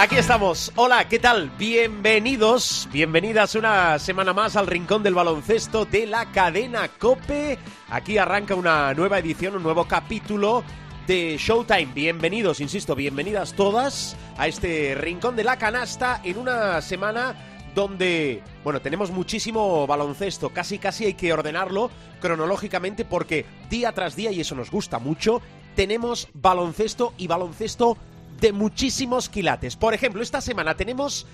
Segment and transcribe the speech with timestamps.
[0.00, 0.72] Aquí estamos.
[0.76, 1.50] Hola, ¿qué tal?
[1.58, 7.58] Bienvenidos, bienvenidas una semana más al Rincón del Baloncesto de la cadena Cope.
[7.90, 10.64] Aquí arranca una nueva edición, un nuevo capítulo
[11.06, 11.92] de Showtime.
[11.92, 17.34] Bienvenidos, insisto, bienvenidas todas a este Rincón de la Canasta en una semana
[17.74, 21.90] donde, bueno, tenemos muchísimo baloncesto, casi casi hay que ordenarlo
[22.22, 25.42] cronológicamente porque día tras día, y eso nos gusta mucho,
[25.76, 27.98] tenemos baloncesto y baloncesto
[28.40, 29.76] de muchísimos quilates.
[29.76, 31.26] Por ejemplo, esta semana tenemos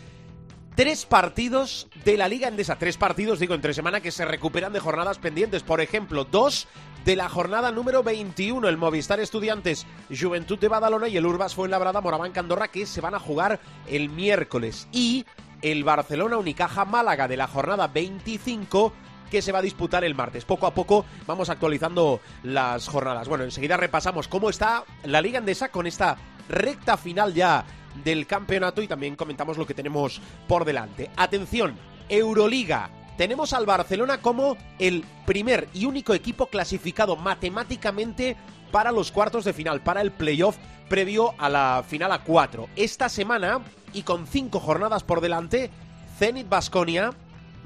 [0.74, 2.76] tres partidos de la Liga Endesa.
[2.76, 5.62] Tres partidos, digo, entre semana que se recuperan de jornadas pendientes.
[5.62, 6.68] Por ejemplo, dos
[7.04, 12.00] de la jornada número 21, el Movistar Estudiantes Juventud de Badalona y el Urbas Fuenlabrada
[12.00, 14.88] Moraván Candorra, que se van a jugar el miércoles.
[14.92, 15.24] Y
[15.62, 18.92] el Barcelona Unicaja Málaga de la jornada 25
[19.30, 20.44] que se va a disputar el martes.
[20.44, 23.28] Poco a poco vamos actualizando las jornadas.
[23.28, 26.16] Bueno, enseguida repasamos cómo está la Liga Endesa con esta
[26.48, 27.64] recta final ya
[28.04, 31.10] del campeonato y también comentamos lo que tenemos por delante.
[31.16, 31.76] Atención,
[32.08, 32.90] Euroliga.
[33.16, 38.36] Tenemos al Barcelona como el primer y único equipo clasificado matemáticamente
[38.70, 40.58] para los cuartos de final, para el playoff
[40.88, 42.68] previo a la final a cuatro.
[42.76, 43.60] Esta semana,
[43.94, 45.70] y con cinco jornadas por delante,
[46.18, 47.12] Zenit Basconia,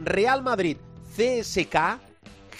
[0.03, 0.77] Real Madrid,
[1.17, 1.99] CSK,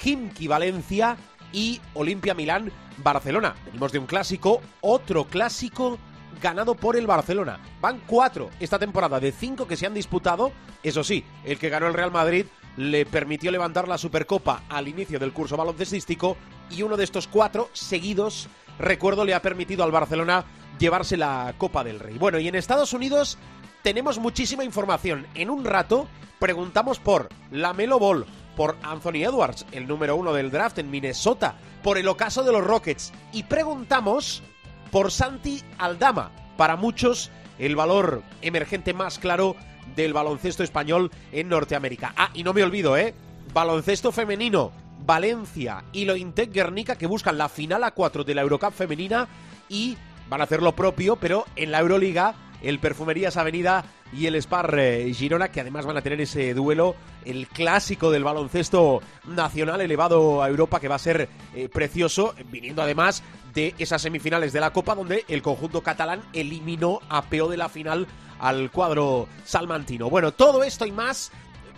[0.01, 1.17] Jimki Valencia
[1.53, 3.55] y Olimpia Milán Barcelona.
[3.67, 5.99] Venimos de un clásico, otro clásico
[6.41, 7.61] ganado por el Barcelona.
[7.81, 10.53] Van cuatro esta temporada de cinco que se han disputado.
[10.83, 15.19] Eso sí, el que ganó el Real Madrid le permitió levantar la Supercopa al inicio
[15.19, 16.37] del curso baloncestístico
[16.71, 20.45] y uno de estos cuatro seguidos, recuerdo, le ha permitido al Barcelona
[20.79, 22.17] llevarse la Copa del Rey.
[22.17, 23.39] Bueno, y en Estados Unidos
[23.83, 25.27] tenemos muchísima información.
[25.35, 28.25] En un rato preguntamos por la Melo Ball,
[28.57, 32.65] por Anthony Edwards, el número uno del draft en Minnesota, por el ocaso de los
[32.65, 34.43] Rockets y preguntamos
[34.91, 36.31] por Santi Aldama.
[36.57, 39.57] Para muchos, el valor emergente más claro
[39.97, 42.13] del baloncesto español en Norteamérica.
[42.17, 43.15] Ah, y no me olvido, ¿eh?
[43.53, 44.73] Baloncesto femenino.
[45.05, 49.29] Valencia y lo Intec Guernica que buscan la final a 4 de la Eurocup femenina
[49.69, 49.97] y
[50.29, 54.77] van a hacer lo propio, pero en la Euroliga el Perfumerías Avenida y el Spar
[55.13, 60.49] Girona, que además van a tener ese duelo, el clásico del baloncesto nacional elevado a
[60.49, 63.23] Europa, que va a ser eh, precioso, viniendo además
[63.55, 67.69] de esas semifinales de la Copa, donde el conjunto catalán eliminó a peo de la
[67.69, 68.07] final
[68.39, 70.09] al cuadro salmantino.
[70.09, 71.31] Bueno, todo esto y más,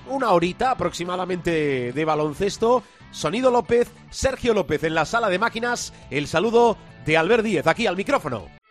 [0.07, 2.83] una horita aproximadamente de baloncesto.
[3.11, 7.87] Sonido López, Sergio López en la sala de máquinas, el saludo de Albert Díez aquí
[7.87, 8.62] al micrófono.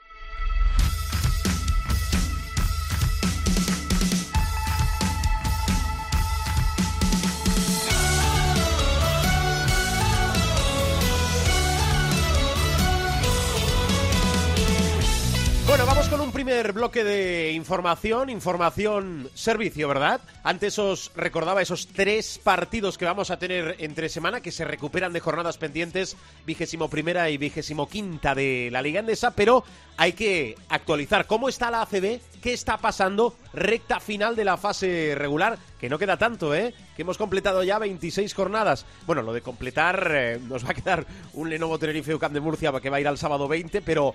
[16.11, 20.19] Con un primer bloque de información, información servicio, ¿verdad?
[20.43, 25.13] Antes os recordaba esos tres partidos que vamos a tener entre semana que se recuperan
[25.13, 29.63] de jornadas pendientes, vigésimo primera y vigésimo quinta de la Liga Endesa, pero
[29.95, 35.13] hay que actualizar cómo está la ACB, qué está pasando, recta final de la fase
[35.15, 36.73] regular, que no queda tanto, ¿eh?
[36.97, 38.85] Que hemos completado ya 26 jornadas.
[39.07, 42.73] Bueno, lo de completar eh, nos va a quedar un Lenovo Tenerife UCAM de Murcia
[42.81, 44.13] que va a ir al sábado 20, pero...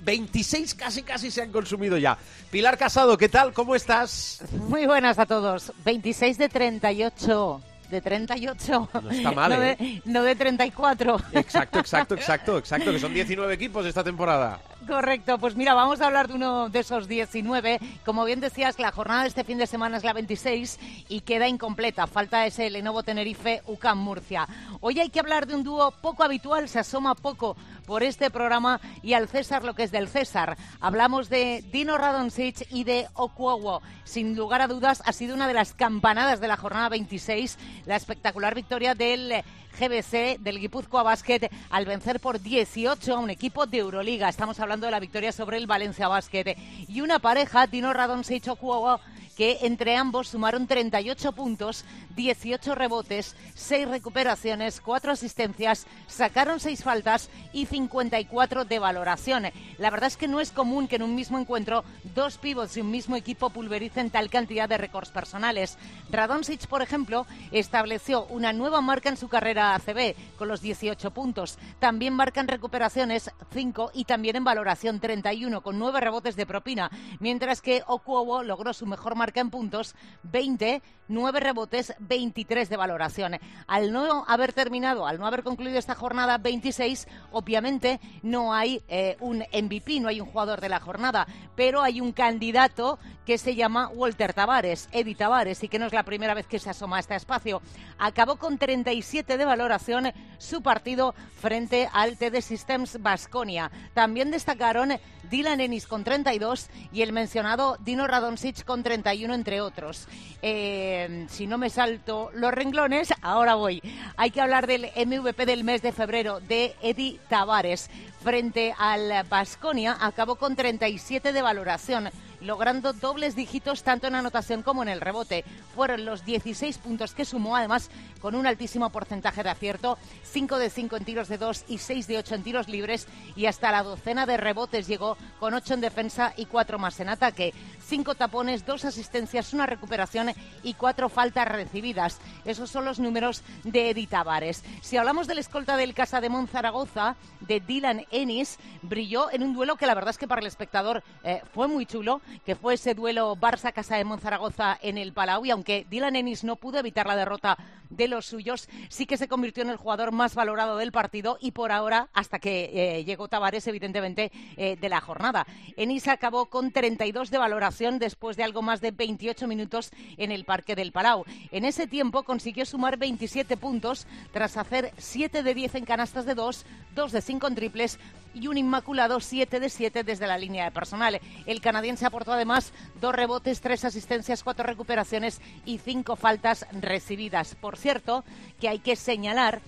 [0.00, 2.16] eh, 26 casi casi se han consumido ya.
[2.50, 3.52] Pilar Casado, ¿qué tal?
[3.52, 4.42] ¿Cómo estás?
[4.68, 5.72] Muy buenas a todos.
[5.84, 7.60] 26 de 38.
[7.90, 8.88] De 38.
[9.02, 9.76] No está mal, no, ¿eh?
[9.78, 11.16] de, no de 34.
[11.32, 14.60] Exacto, exacto, exacto, exacto, que son 19 equipos esta temporada.
[14.86, 17.80] Correcto, pues mira, vamos a hablar de uno de esos 19.
[18.04, 21.48] Como bien decías, la jornada de este fin de semana es la 26 y queda
[21.48, 22.06] incompleta.
[22.06, 24.46] Falta ese Lenovo Tenerife UCAM Murcia.
[24.80, 28.80] Hoy hay que hablar de un dúo poco habitual, se asoma poco por este programa
[29.02, 30.56] y al César lo que es del César.
[30.80, 33.82] Hablamos de Dino Radonjic y de Okuowo.
[34.04, 37.96] Sin lugar a dudas, ha sido una de las campanadas de la jornada 26, la
[37.96, 39.42] espectacular victoria del
[39.76, 44.28] GBC del Guipúzcoa Basket al vencer por 18 a un equipo de Euroliga.
[44.28, 46.56] Estamos hablando de la victoria sobre el Valencia Basket.
[46.88, 49.00] Y una pareja, Dino Radonjic Okuowo,
[49.36, 51.84] que entre ambos sumaron 38 puntos,
[52.16, 59.44] 18 rebotes, 6 recuperaciones, 4 asistencias, sacaron 6 faltas y 54 de valoración.
[59.78, 61.84] La verdad es que no es común que en un mismo encuentro
[62.14, 65.76] dos pivots de un mismo equipo pulvericen tal cantidad de récords personales.
[66.10, 71.58] Radonjic, por ejemplo, estableció una nueva marca en su carrera ACB con los 18 puntos.
[71.78, 76.90] También marcan recuperaciones 5 y también en valoración 31 con 9 rebotes de propina,
[77.20, 79.94] mientras que Okuowo logró su mejor marca en puntos
[80.24, 83.38] 20, 9 rebotes, 23 de valoración.
[83.66, 89.16] Al no haber terminado, al no haber concluido esta jornada 26, obviamente no hay eh,
[89.20, 93.54] un MVP, no hay un jugador de la jornada, pero hay un candidato que se
[93.54, 96.98] llama Walter Tavares, Eddie Tavares, y que no es la primera vez que se asoma
[96.98, 97.60] a este espacio.
[97.98, 103.70] Acabó con 37 de valoración su partido frente al TD Systems Basconia.
[103.94, 104.92] También destacaron
[105.30, 110.08] Dylan Ennis con 32 y el mencionado Dino Radonjic con 31, entre otros.
[110.42, 113.82] Eh, si no me salto los renglones, ahora voy.
[114.16, 117.90] Hay que hablar del MVP del mes de febrero, de Eddie Tavares.
[118.22, 124.82] Frente al Basconia, acabó con 37 de valoración logrando dobles dígitos tanto en anotación como
[124.82, 125.44] en el rebote.
[125.74, 127.90] Fueron los 16 puntos que sumó, además
[128.20, 132.06] con un altísimo porcentaje de acierto, 5 de 5 en tiros de 2 y 6
[132.06, 133.06] de 8 en tiros libres
[133.36, 137.08] y hasta la docena de rebotes llegó con 8 en defensa y 4 más en
[137.08, 137.54] ataque.
[137.86, 140.32] 5 tapones, 2 asistencias, una recuperación
[140.62, 142.18] y 4 faltas recibidas.
[142.44, 144.64] Esos son los números de Edith Tavares.
[144.82, 149.76] Si hablamos del escolta del Casa de Monzaragoza, de Dylan Ennis, brilló en un duelo
[149.76, 152.94] que la verdad es que para el espectador eh, fue muy chulo que fue ese
[152.94, 155.44] duelo Barça-Casa de Monzaragoza en el Palau.
[155.44, 157.56] Y aunque Dylan Ennis no pudo evitar la derrota
[157.90, 161.52] de los suyos, sí que se convirtió en el jugador más valorado del partido y
[161.52, 165.46] por ahora, hasta que eh, llegó Tavares, evidentemente, eh, de la jornada.
[165.76, 170.44] Ennis acabó con 32 de valoración después de algo más de 28 minutos en el
[170.44, 171.24] Parque del Palau.
[171.50, 176.34] En ese tiempo consiguió sumar 27 puntos tras hacer 7 de 10 en canastas de
[176.34, 177.98] 2, 2 de 5 en triples
[178.36, 181.20] y un inmaculado 7 de 7 desde la línea de personal.
[181.46, 187.54] El canadiense aportó además dos rebotes, tres asistencias, cuatro recuperaciones y cinco faltas recibidas.
[187.54, 188.24] Por cierto,
[188.60, 189.60] que hay que señalar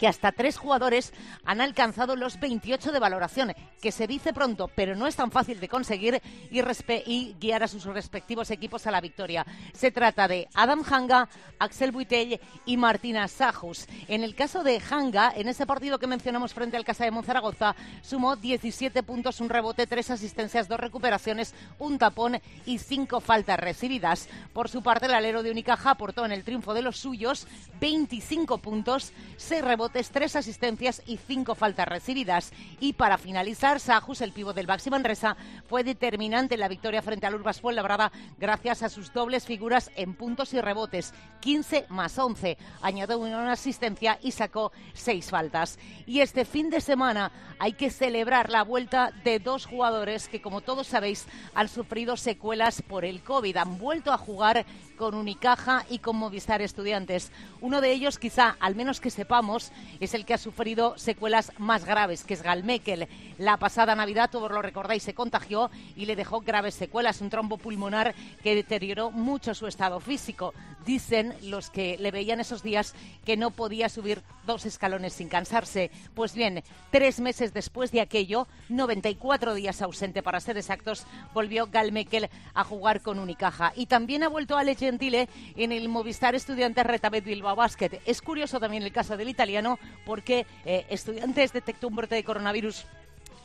[0.00, 1.12] que hasta tres jugadores
[1.44, 3.52] han alcanzado los 28 de valoración,
[3.82, 7.84] que se dice pronto, pero no es tan fácil de conseguir y, guiar a sus
[7.84, 9.44] respectivos equipos a la victoria.
[9.74, 13.86] Se trata de Adam Hanga, Axel Buitell y Martina Sajus.
[14.08, 17.76] En el caso de Hanga, en ese partido que mencionamos frente al Casa de Monzaragoza,
[18.00, 24.30] sumó 17 puntos, un rebote, tres asistencias, dos recuperaciones, un tapón y cinco faltas recibidas.
[24.54, 27.46] Por su parte, el alero de Unicaja aportó en el triunfo de los suyos
[27.80, 32.52] 25 puntos, seis rebotes tres asistencias y cinco faltas recibidas.
[32.80, 35.36] Y para finalizar, Sajus, el pivo del Baxi Manresa,
[35.68, 40.14] fue determinante en la victoria frente al Urbas Fuenlabrada gracias a sus dobles figuras en
[40.14, 42.56] puntos y rebotes, 15 más 11.
[42.82, 45.78] Añadió una asistencia y sacó seis faltas.
[46.06, 50.60] Y este fin de semana hay que celebrar la vuelta de dos jugadores que, como
[50.60, 53.56] todos sabéis, han sufrido secuelas por el COVID.
[53.56, 54.64] Han vuelto a jugar
[55.00, 57.32] con Unicaja y con Movistar Estudiantes.
[57.62, 61.86] Uno de ellos, quizá, al menos que sepamos, es el que ha sufrido secuelas más
[61.86, 63.08] graves, que es Galmekel.
[63.38, 67.56] La pasada Navidad, todos lo recordáis, se contagió y le dejó graves secuelas, un trombo
[67.56, 70.52] pulmonar que deterioró mucho su estado físico.
[70.84, 72.94] Dicen los que le veían esos días
[73.24, 75.90] que no podía subir dos escalones sin cansarse.
[76.14, 82.28] Pues bien, tres meses después de aquello, 94 días ausente para ser exactos, volvió Galmekel
[82.52, 83.72] a jugar con Unicaja.
[83.76, 84.64] Y también ha vuelto a
[84.98, 88.00] Leche en el Movistar Estudiantes Retabet Bilbao Basket.
[88.04, 92.86] Es curioso también el caso del italiano porque eh, Estudiantes detectó un brote de coronavirus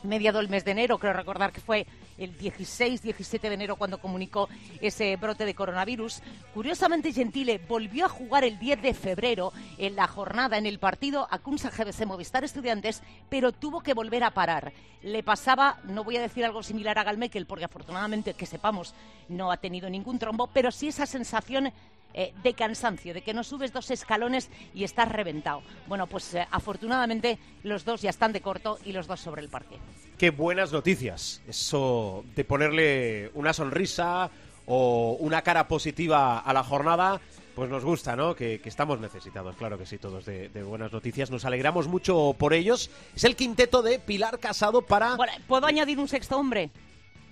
[0.02, 1.86] mediado el mes de enero, creo recordar que fue
[2.18, 4.48] el 16-17 de enero cuando comunicó
[4.80, 6.22] ese brote de coronavirus.
[6.54, 11.26] Curiosamente, Gentile volvió a jugar el 10 de febrero en la jornada en el partido
[11.30, 14.72] Acunsa GBC Movistar Estudiantes, pero tuvo que volver a parar.
[15.02, 18.94] Le pasaba, no voy a decir algo similar a Galmekel, porque afortunadamente, que sepamos,
[19.28, 21.72] no ha tenido ningún trombo, pero sí esa sensación
[22.18, 25.62] eh, de cansancio, de que no subes dos escalones y estás reventado.
[25.86, 29.50] Bueno, pues eh, afortunadamente los dos ya están de corto y los dos sobre el
[29.50, 29.76] parque.
[30.16, 31.42] Qué buenas noticias.
[31.46, 34.30] Eso de ponerle una sonrisa
[34.64, 37.20] o una cara positiva a la jornada
[37.54, 38.34] pues nos gusta, ¿no?
[38.34, 41.30] Que, estamos necesitados, claro que sí, todos de, buenas noticias.
[41.30, 42.90] Nos alegramos mucho por ellos.
[43.14, 45.18] Es el quinteto de Pilar Casado para...
[45.46, 46.70] ¿Puedo añadir un sexto hombre?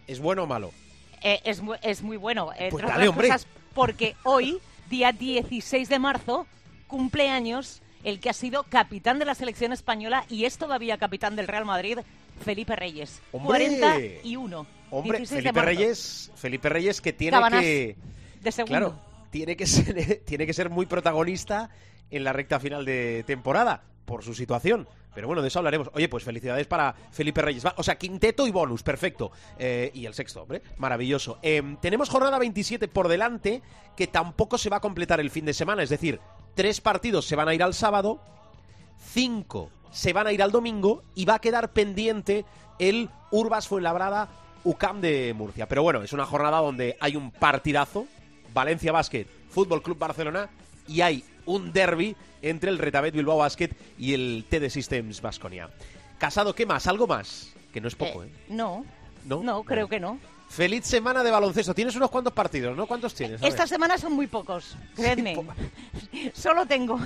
[0.07, 0.73] ¿Es bueno o malo?
[1.23, 2.51] Eh, es, es, muy bueno.
[2.71, 3.31] Pues dale, hombre.
[3.75, 4.61] porque hoy
[4.91, 6.47] día 16 de marzo,
[6.87, 11.49] cumpleaños el que ha sido capitán de la selección española y es todavía capitán del
[11.49, 11.99] Real Madrid,
[12.45, 13.23] Felipe Reyes.
[13.33, 13.79] ¡Hombre!
[13.79, 14.67] 41.
[14.91, 15.65] Hombre, 16 de Felipe.
[15.65, 17.97] Reyes, Felipe Reyes que tiene Cabanás, que
[18.43, 18.71] de segundo.
[18.71, 19.01] claro,
[19.31, 21.71] tiene que ser tiene que ser muy protagonista
[22.11, 24.87] en la recta final de temporada por su situación.
[25.15, 25.91] Pero bueno, de eso hablaremos.
[25.95, 27.65] Oye, pues felicidades para Felipe Reyes.
[27.77, 29.31] O sea, quinteto y bonus, perfecto.
[29.59, 31.39] Eh, y el sexto, hombre, maravilloso.
[31.43, 33.63] Eh, tenemos jornada 27 por delante,
[33.97, 35.83] que tampoco se va a completar el fin de semana.
[35.83, 36.21] Es decir,
[36.55, 38.21] tres partidos se van a ir al sábado,
[38.99, 42.45] cinco se van a ir al domingo y va a quedar pendiente
[42.81, 44.29] el Urbas Fuenlabrada
[44.65, 45.69] UCAM de Murcia.
[45.69, 48.07] Pero bueno, es una jornada donde hay un partidazo,
[48.53, 50.51] Valencia Basket, Fútbol Club Barcelona,
[50.89, 55.71] y hay un derby entre el Retabet Bilbao Basket y el TD Systems Basconia.
[56.19, 56.87] Casado, ¿qué más?
[56.87, 57.53] ¿Algo más?
[57.73, 58.31] Que no es poco, ¿eh?
[58.49, 58.85] No,
[59.25, 59.43] ¿No?
[59.43, 60.19] no, creo que no.
[60.55, 61.75] Feliz semana de baloncesto.
[61.75, 62.87] Tienes unos cuantos partidos, ¿no?
[62.87, 63.43] ¿Cuántos tienes?
[63.43, 65.37] Esta semana son muy pocos, creedme.
[66.33, 67.01] Solo tengo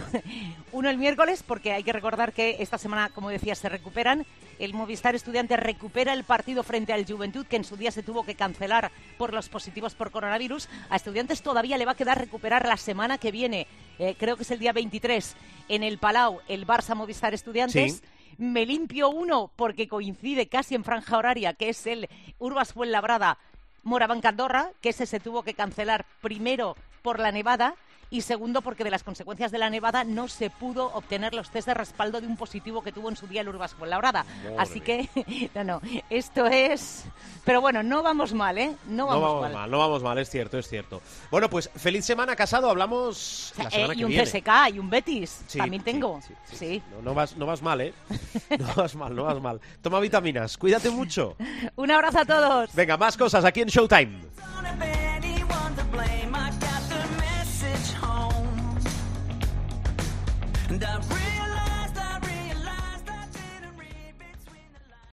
[0.72, 4.26] uno el miércoles porque hay que recordar que esta semana, como decía, se recuperan.
[4.58, 8.22] El Movistar Estudiante recupera el partido frente al Juventud que en su día se tuvo
[8.22, 10.68] que cancelar por los positivos por coronavirus.
[10.90, 13.66] A Estudiantes todavía le va a quedar recuperar la semana que viene,
[13.98, 15.36] eh, creo que es el día 23,
[15.68, 17.94] en el Palau, el Barça Movistar Estudiantes.
[17.94, 18.02] Sí.
[18.38, 23.36] Me limpio uno porque coincide casi en franja horaria, que es el Urbas Fuenlabrada
[23.82, 27.74] Moraván Candorra, que ese se tuvo que cancelar primero por la nevada
[28.10, 31.68] y segundo porque de las consecuencias de la nevada no se pudo obtener los test
[31.68, 34.24] de respaldo de un positivo que tuvo en su día el Urbas Fuenlabrada.
[34.24, 35.08] Madre Así que,
[35.54, 37.04] no, no, esto es...
[37.44, 38.74] Pero bueno, no vamos mal, ¿eh?
[38.88, 39.52] No No vamos, vamos mal.
[39.52, 41.00] mal, no vamos mal, es cierto, es cierto.
[41.30, 44.24] Bueno, pues feliz semana casado, hablamos la Eh, semana y que un viene.
[44.24, 46.20] CSK y un Betis, Sí, también sí, tengo.
[46.20, 46.56] sí, sí, sí.
[46.56, 46.82] sí.
[46.92, 47.94] No, no vas, no vas mal, ¿eh?
[48.58, 49.60] No vas mal, no vas mal.
[49.80, 51.36] Toma vitaminas, cuídate mucho.
[51.76, 52.74] Un abrazo a todos.
[52.74, 54.20] Venga, más cosas aquí en Showtime.
[60.80, 65.10] And I realized, I realized I didn't read between the lines.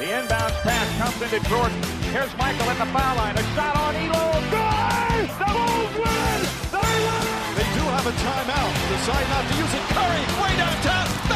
[0.00, 1.78] The inbound pass comes into Jordan.
[2.10, 3.38] Here's Michael at the foul line.
[3.38, 4.42] A shot on Elo.
[4.50, 5.30] Good!
[5.38, 6.42] The Bulls win!
[6.74, 7.22] They win!
[7.54, 8.74] They do have a timeout.
[8.90, 9.86] Decide not to use it.
[9.94, 11.06] Curry, way downtown.
[11.28, 11.31] Bang!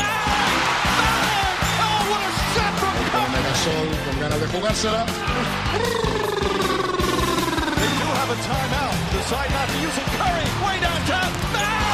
[3.66, 5.04] Megasol con ganas de jugársela.
[7.74, 8.94] They do have a timeout.
[9.12, 10.06] Decide not to use it.
[10.18, 11.85] Curry, way downtown.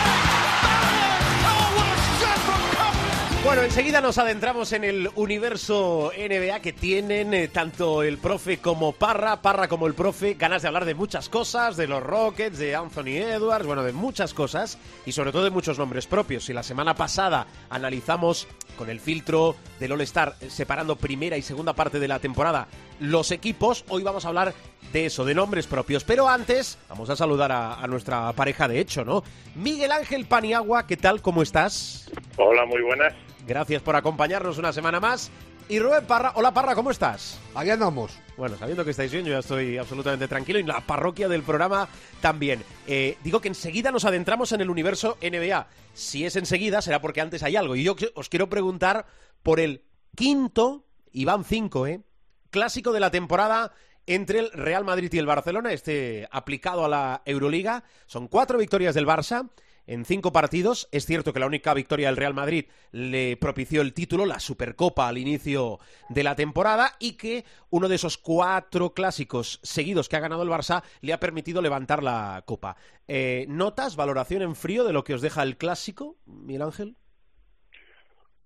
[3.45, 8.93] Bueno, enseguida nos adentramos en el universo NBA que tienen eh, tanto el profe como
[8.93, 12.77] Parra, Parra como el profe, ganas de hablar de muchas cosas, de los Rockets, de
[12.77, 16.45] Anthony Edwards, bueno, de muchas cosas y sobre todo de muchos nombres propios.
[16.45, 18.47] Si la semana pasada analizamos
[18.79, 22.69] con el filtro del All-Star eh, separando primera y segunda parte de la temporada
[23.01, 24.55] los equipos, hoy vamos a hablar
[24.93, 26.05] de eso, de nombres propios.
[26.05, 29.25] Pero antes, vamos a saludar a, a nuestra pareja de hecho, ¿no?
[29.57, 31.21] Miguel Ángel Paniagua, ¿qué tal?
[31.21, 32.09] ¿Cómo estás?
[32.37, 33.13] Hola, muy buenas.
[33.47, 35.31] Gracias por acompañarnos una semana más.
[35.69, 37.41] Y Rubén Parra, hola Parra, ¿cómo estás?
[37.55, 38.19] Aquí andamos.
[38.37, 41.89] Bueno, sabiendo que estáis bien, yo ya estoy absolutamente tranquilo y la parroquia del programa
[42.21, 42.63] también.
[42.87, 45.67] Eh, digo que enseguida nos adentramos en el universo NBA.
[45.95, 47.77] Si es enseguida, será porque antes hay algo.
[47.77, 49.07] Y yo os quiero preguntar
[49.43, 49.85] por el
[50.15, 52.03] quinto, y van cinco, ¿eh?
[52.51, 53.73] Clásico de la temporada
[54.07, 57.85] entre el Real Madrid y el Barcelona, este aplicado a la Euroliga.
[58.07, 59.49] Son cuatro victorias del Barça
[59.87, 60.89] en cinco partidos.
[60.93, 65.09] Es cierto que la única victoria del Real Madrid le propició el título, la Supercopa
[65.09, 70.21] al inicio de la temporada y que uno de esos cuatro clásicos seguidos que ha
[70.21, 72.77] ganado el Barça le ha permitido levantar la Copa.
[73.09, 76.97] Eh, ¿Notas, valoración en frío de lo que os deja el clásico, Miguel Ángel?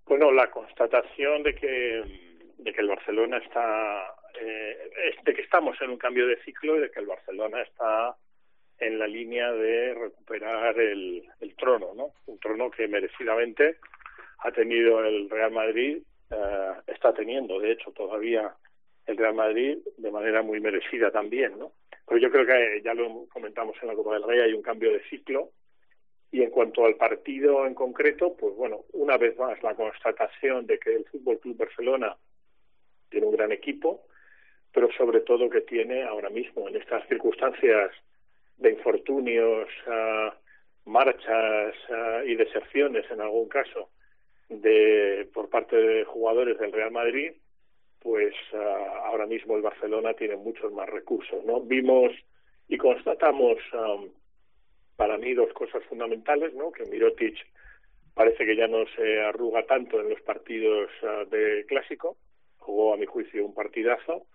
[0.05, 2.01] Bueno, la constatación de que,
[2.63, 4.91] el Barcelona está, eh,
[5.23, 8.15] de que estamos en un cambio de ciclo y de que el Barcelona está
[8.79, 11.23] en la línea de recuperar el,
[11.57, 12.13] trono, ¿no?
[12.27, 13.77] Un trono que merecidamente
[14.39, 15.97] ha tenido el Real Madrid,
[16.29, 18.53] eh, está teniendo, de hecho, todavía
[19.07, 21.71] el Real Madrid de manera muy merecida también, ¿no?
[22.05, 24.91] Pero yo creo que ya lo comentamos en la Copa del Rey, hay un cambio
[24.91, 25.51] de ciclo
[26.31, 30.77] y en cuanto al partido en concreto, pues bueno, una vez más la constatación de
[30.77, 32.15] que el Fútbol Club Barcelona
[33.09, 34.03] tiene un gran equipo,
[34.71, 37.91] pero sobre todo que tiene ahora mismo en estas circunstancias
[38.57, 39.67] de infortunios,
[40.85, 41.75] marchas
[42.25, 43.89] y deserciones en algún caso
[44.49, 47.33] de por parte de jugadores del Real Madrid,
[47.99, 51.61] pues ah, ahora mismo el Barcelona tiene muchos más recursos, ¿no?
[51.61, 52.11] Vimos
[52.67, 53.97] y constatamos ah,
[54.95, 56.71] para mí dos cosas fundamentales, ¿no?
[56.71, 57.35] Que Mirotic
[58.13, 60.89] parece que ya no se arruga tanto en los partidos
[61.29, 62.17] de clásico,
[62.57, 64.25] jugó a mi juicio un partidazo.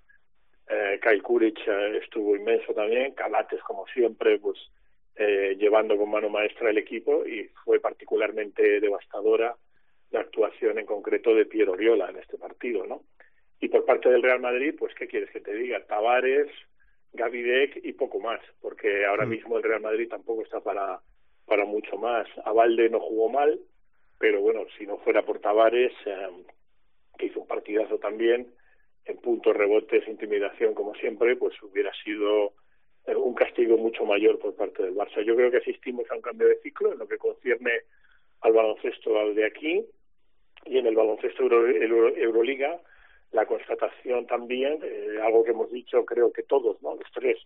[0.74, 4.58] Eh, Kyle Kuric eh, estuvo inmenso también, Calates como siempre, pues
[5.16, 9.54] eh, llevando con mano maestra el equipo y fue particularmente devastadora
[10.12, 13.02] la actuación en concreto de Piero Oriola en este partido, ¿no?
[13.60, 15.84] Y por parte del Real Madrid, pues, ¿qué quieres que te diga?
[15.84, 16.48] Tavares,
[17.12, 21.00] Gavidec y poco más, porque ahora mismo el Real Madrid tampoco está para,
[21.44, 22.26] para mucho más.
[22.46, 23.60] Avalde no jugó mal,
[24.18, 26.28] pero bueno, si no fuera por Tavares, eh,
[27.18, 28.48] que hizo un partidazo también,
[29.04, 32.52] en puntos, rebotes, intimidación, como siempre, pues hubiera sido
[33.06, 35.22] eh, un castigo mucho mayor por parte del Barça.
[35.22, 37.72] Yo creo que asistimos a un cambio de ciclo en lo que concierne
[38.40, 39.84] al baloncesto al de aquí
[40.66, 42.80] y en el baloncesto Euro, Euro- Euroliga
[43.32, 46.94] la constatación también, eh, algo que hemos dicho creo que todos, ¿no?
[46.94, 47.38] los tres,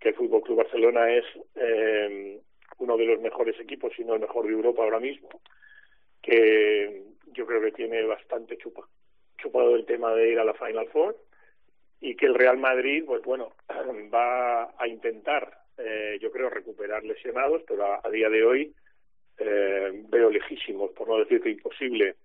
[0.00, 1.24] que el Fútbol Club Barcelona es
[1.54, 2.40] eh,
[2.78, 5.28] uno de los mejores equipos, si no el mejor de Europa ahora mismo,
[6.22, 7.02] que
[7.32, 8.88] yo creo que tiene bastante chupa,
[9.38, 11.16] chupado el tema de ir a la Final Four
[12.00, 13.52] y que el Real Madrid, pues bueno,
[14.14, 18.74] va a intentar, eh, yo creo, recuperar lesionados, pero a, a día de hoy
[19.38, 22.16] eh, veo lejísimos, por no decir que imposible,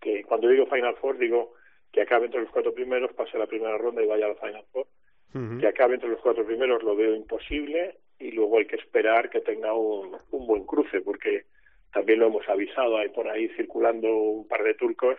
[0.00, 1.54] que cuando digo Final Four digo
[1.92, 4.64] que acabe entre los cuatro primeros, pase la primera ronda y vaya a la Final
[4.72, 4.86] Four.
[5.60, 9.40] Que acabe entre los cuatro primeros lo veo imposible y luego hay que esperar que
[9.40, 11.44] tenga un, un buen cruce, porque
[11.96, 15.16] también lo hemos avisado, hay por ahí circulando un par de turcos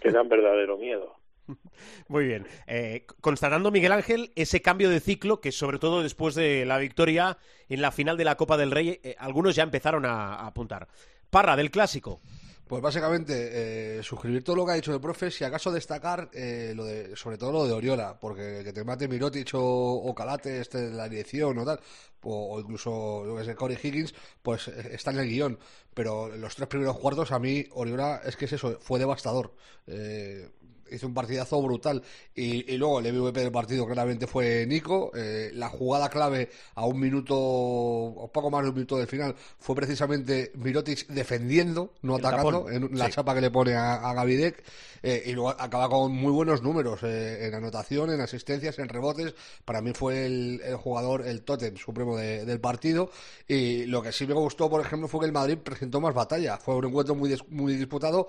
[0.00, 1.14] que dan verdadero miedo.
[2.08, 2.46] Muy bien.
[2.66, 7.36] Eh, constatando, Miguel Ángel, ese cambio de ciclo que, sobre todo después de la victoria
[7.68, 10.88] en la final de la Copa del Rey, eh, algunos ya empezaron a, a apuntar.
[11.28, 12.22] Parra, del clásico.
[12.66, 16.72] Pues básicamente, eh, suscribir todo lo que ha dicho el profe, si acaso destacar eh,
[16.74, 20.60] lo de, sobre todo lo de Oriola, porque que te mate Mirotic o, o Calate
[20.60, 21.78] este de la dirección o tal,
[22.22, 25.58] o, incluso lo que es Corey Higgins, pues eh, está en el guion.
[25.94, 29.54] Pero los tres primeros cuartos a mí Oriola es que es eso, fue devastador.
[29.86, 30.50] Eh,
[30.90, 32.02] hizo un partidazo brutal
[32.34, 36.84] y, y luego el MVP del partido claramente fue Nico eh, la jugada clave a
[36.86, 42.16] un minuto o poco más de un minuto del final fue precisamente Mirotic defendiendo no
[42.16, 43.12] El atacando tapón, en la sí.
[43.12, 44.62] chapa que le pone a, a Gavidec
[45.02, 49.34] eh, y luego acaba con muy buenos números eh, en anotación, en asistencias, en rebotes.
[49.64, 53.10] Para mí fue el, el jugador, el tótem supremo de- del partido.
[53.46, 56.56] Y lo que sí me gustó, por ejemplo, fue que el Madrid presentó más batalla.
[56.56, 58.26] Fue un encuentro muy, muy disputado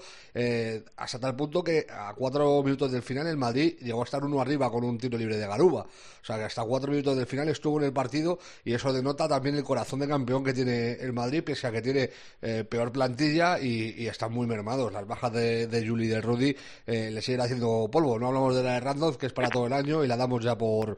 [0.98, 4.42] hasta tal punto que a cuatro minutos del final el Madrid llegó a estar uno
[4.42, 5.82] arriba con un tiro libre de Garuba.
[5.82, 9.28] O sea que hasta cuatro minutos del final estuvo en el partido y eso denota
[9.28, 12.10] también el corazón de campeón que tiene el Madrid, pese a que tiene
[12.42, 14.92] eh, peor plantilla y, están muy mermados.
[14.92, 18.18] Las bajas de, Juli y de Rudy eh, le siguen haciendo polvo.
[18.18, 20.44] No hablamos de la de Randolph, que es para todo el año y la damos
[20.44, 20.98] ya por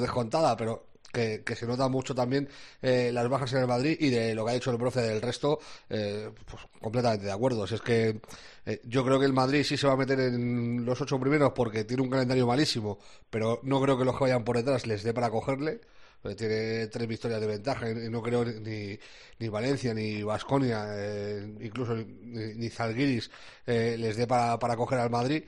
[0.00, 2.48] descontada, pero que, se nota mucho también
[2.82, 5.22] eh, las bajas en el Madrid y de lo que ha dicho el profe del
[5.22, 7.66] resto, eh, pues completamente de acuerdo.
[7.66, 8.20] Si es que
[8.66, 11.52] eh, yo creo que el Madrid sí se va a meter en los ocho primeros
[11.54, 12.98] porque tiene un calendario malísimo,
[13.30, 15.80] pero no creo que los que vayan por detrás les dé para cogerle.
[16.24, 18.98] Eh, Tiene tres victorias de ventaja y no creo ni,
[19.38, 20.86] ni Valencia ni Vasconia,
[21.60, 23.30] incluso ni, ni Zalgiris
[23.66, 25.44] eh, les dé para, para coger al Madrid.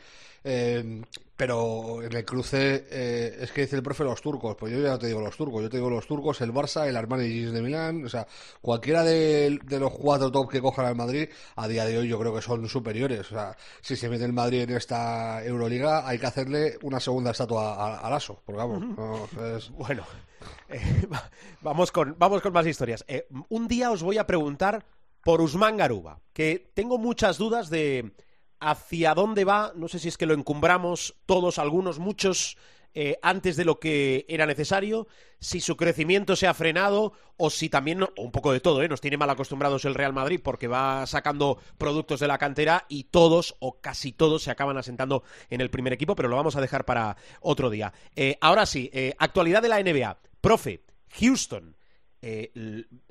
[0.49, 1.03] Eh,
[1.37, 4.91] pero en el cruce eh, es que dice el profe los turcos, pues yo ya
[4.91, 7.53] no te digo los turcos, yo te digo los turcos, el Barça, el Armani Jeans
[7.53, 8.27] de Milán, o sea,
[8.63, 12.19] cualquiera de, de los cuatro top que cojan al Madrid, a día de hoy yo
[12.19, 13.21] creo que son superiores.
[13.33, 17.33] O sea, si se mete el Madrid en esta Euroliga, hay que hacerle una segunda
[17.33, 20.05] estatua a, a Lasso, porque vamos, no, es- Bueno,
[20.71, 21.29] eh, va-
[21.61, 23.05] vamos, con, vamos con más historias.
[23.09, 24.87] Eh, un día os voy a preguntar
[25.23, 28.13] por Usman Garuba, que tengo muchas dudas de
[28.61, 29.73] hacia dónde va.
[29.75, 32.57] No sé si es que lo encumbramos todos, algunos, muchos,
[32.95, 35.07] eh, antes de lo que era necesario,
[35.39, 38.89] si su crecimiento se ha frenado o si también, un poco de todo, ¿eh?
[38.89, 43.05] nos tiene mal acostumbrados el Real Madrid porque va sacando productos de la cantera y
[43.05, 46.61] todos o casi todos se acaban asentando en el primer equipo, pero lo vamos a
[46.61, 47.93] dejar para otro día.
[48.15, 50.19] Eh, ahora sí, eh, actualidad de la NBA.
[50.41, 50.83] Profe,
[51.21, 51.76] Houston.
[52.23, 52.51] Eh,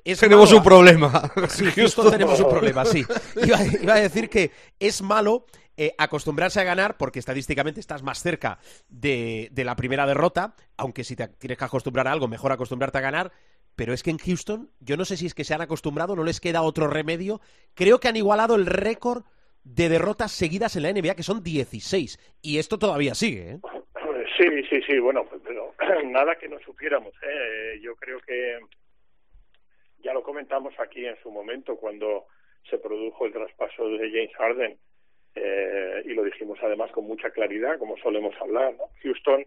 [0.04, 1.32] es tenemos malo- un problema.
[1.48, 3.04] Sí, Houston tenemos un problema, sí.
[3.42, 8.22] Iba, iba a decir que es malo eh, acostumbrarse a ganar porque estadísticamente estás más
[8.22, 12.52] cerca de, de la primera derrota, aunque si te tienes que acostumbrar a algo, mejor
[12.52, 13.32] acostumbrarte a ganar.
[13.74, 16.24] Pero es que en Houston, yo no sé si es que se han acostumbrado, no
[16.24, 17.42] les queda otro remedio.
[17.74, 19.24] Creo que han igualado el récord
[19.64, 22.18] de derrotas seguidas en la NBA, que son 16.
[22.40, 23.60] Y esto todavía sigue, ¿eh?
[24.38, 25.74] Sí, sí, sí, bueno, pues, pero
[26.06, 27.12] nada que no supiéramos.
[27.22, 27.78] ¿eh?
[27.82, 28.58] Yo creo que
[30.02, 32.26] ya lo comentamos aquí en su momento cuando
[32.68, 34.78] se produjo el traspaso de James Harden
[35.34, 38.74] eh, y lo dijimos además con mucha claridad, como solemos hablar.
[38.74, 38.84] ¿no?
[39.02, 39.46] Houston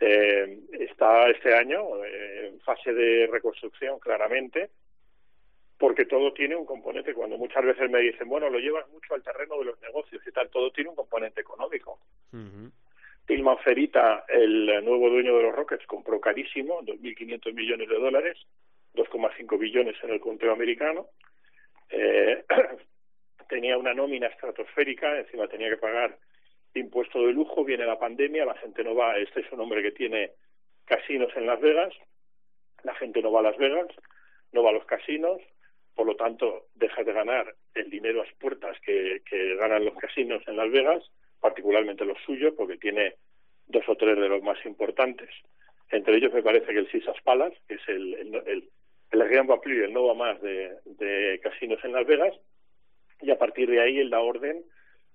[0.00, 4.70] eh, está este año eh, en fase de reconstrucción claramente
[5.78, 7.14] porque todo tiene un componente.
[7.14, 10.30] Cuando muchas veces me dicen, bueno, lo llevas mucho al terreno de los negocios y
[10.30, 11.98] tal, todo tiene un componente económico.
[13.26, 18.38] Tilman Ferita, el nuevo dueño de los Rockets, compró carísimo, 2.500 millones de dólares,
[18.94, 21.08] 2,5 billones en el conteo americano.
[21.90, 22.44] Eh,
[23.48, 26.18] tenía una nómina estratosférica, encima tenía que pagar
[26.74, 29.92] impuesto de lujo, viene la pandemia, la gente no va, este es un hombre que
[29.92, 30.32] tiene
[30.84, 31.92] casinos en Las Vegas,
[32.82, 33.88] la gente no va a Las Vegas,
[34.52, 35.40] no va a los casinos,
[35.94, 39.20] por lo tanto deja de ganar el dinero a las puertas que,
[39.58, 41.02] ganan los casinos en Las Vegas,
[41.40, 43.16] particularmente los suyos, porque tiene
[43.66, 45.30] dos o tres de los más importantes.
[45.90, 48.70] Entre ellos me parece que el Sisas Palace, que es el, el, el,
[49.12, 52.34] el Grand Papli, el Nova más de, casinos en Las Vegas,
[53.20, 54.64] y a partir de ahí él da orden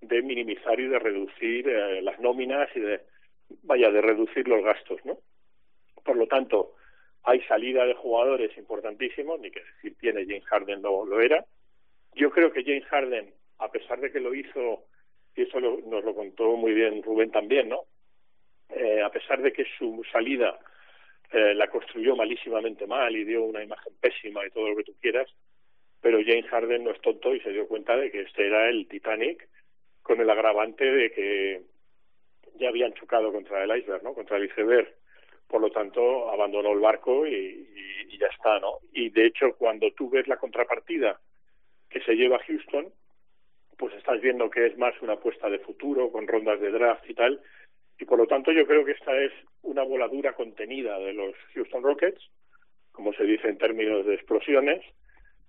[0.01, 3.01] de minimizar y de reducir eh, las nóminas y de,
[3.63, 5.17] vaya, de reducir los gastos, ¿no?
[6.03, 6.75] Por lo tanto,
[7.23, 11.43] hay salida de jugadores importantísimos, ni que decir tiene James Harden lo, lo era.
[12.13, 14.86] Yo creo que James Harden, a pesar de que lo hizo,
[15.36, 17.81] y eso lo, nos lo contó muy bien Rubén también, ¿no?
[18.69, 20.60] Eh, a pesar de que su salida
[21.31, 24.95] eh, la construyó malísimamente mal y dio una imagen pésima y todo lo que tú
[25.01, 25.29] quieras,
[26.01, 28.87] pero James Harden no es tonto y se dio cuenta de que este era el
[28.87, 29.47] Titanic
[30.01, 31.61] con el agravante de que
[32.55, 34.13] ya habían chocado contra el iceberg, ¿no?
[34.13, 34.87] Contra el iceberg.
[35.47, 37.67] Por lo tanto, abandonó el barco y,
[38.09, 38.79] y, ya está, ¿no?
[38.93, 41.19] Y de hecho, cuando tú ves la contrapartida
[41.89, 42.91] que se lleva Houston,
[43.77, 47.13] pues estás viendo que es más una apuesta de futuro con rondas de draft y
[47.13, 47.41] tal.
[47.99, 49.31] Y por lo tanto, yo creo que esta es
[49.63, 52.21] una voladura contenida de los Houston Rockets,
[52.91, 54.83] como se dice en términos de explosiones.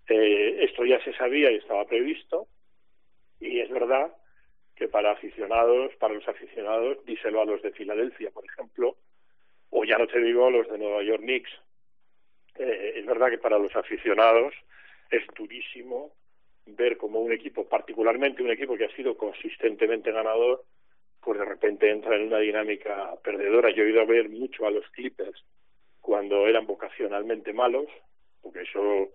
[0.08, 2.46] Eh, esto ya se sabía y estaba previsto.
[3.40, 4.12] Y es verdad
[4.74, 8.96] que para aficionados, para los aficionados, díselo a los de Filadelfia, por ejemplo,
[9.70, 11.50] o ya no te digo a los de Nueva York Knicks.
[12.58, 14.54] Eh, es verdad que para los aficionados
[15.10, 16.12] es durísimo
[16.66, 20.64] ver como un equipo, particularmente un equipo que ha sido consistentemente ganador,
[21.28, 23.68] pues de repente entra en una dinámica perdedora.
[23.68, 25.44] Yo he ido a ver mucho a los Clippers
[26.00, 27.86] cuando eran vocacionalmente malos,
[28.40, 29.10] porque eso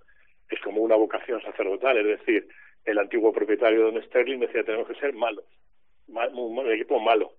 [0.47, 2.47] es como una vocación sacerdotal, es decir,
[2.85, 5.45] el antiguo propietario Don Sterling decía tenemos que ser malos,
[6.07, 7.33] mal, un, equipo malo.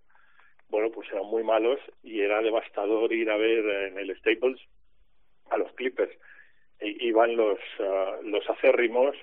[0.70, 4.60] Bueno, pues eran muy malos y era devastador ir a ver en el Staples
[5.50, 6.18] a los Clippers.
[6.80, 9.14] Iban los, uh, los acérrimos,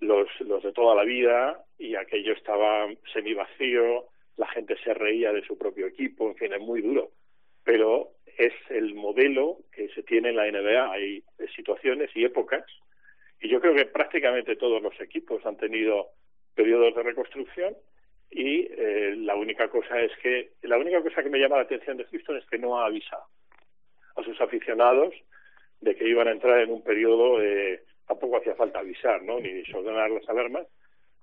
[0.00, 5.32] los, los de toda la vida y aquello estaba semi vacío, la gente se reía
[5.34, 7.10] de su propio equipo, en fin, es muy duro.
[7.62, 10.92] Pero es el modelo que se tiene en la NBA.
[10.92, 11.22] Hay
[11.54, 12.64] situaciones y épocas
[13.38, 16.08] y yo creo que prácticamente todos los equipos han tenido
[16.54, 17.76] periodos de reconstrucción
[18.30, 21.98] y eh, la única cosa es que la única cosa que me llama la atención
[21.98, 23.24] de Houston es que no ha avisado
[24.16, 25.12] a sus aficionados
[25.80, 29.50] de que iban a entrar en un periodo de tampoco hacía falta avisar no ni
[29.52, 30.66] desordenar las alarmas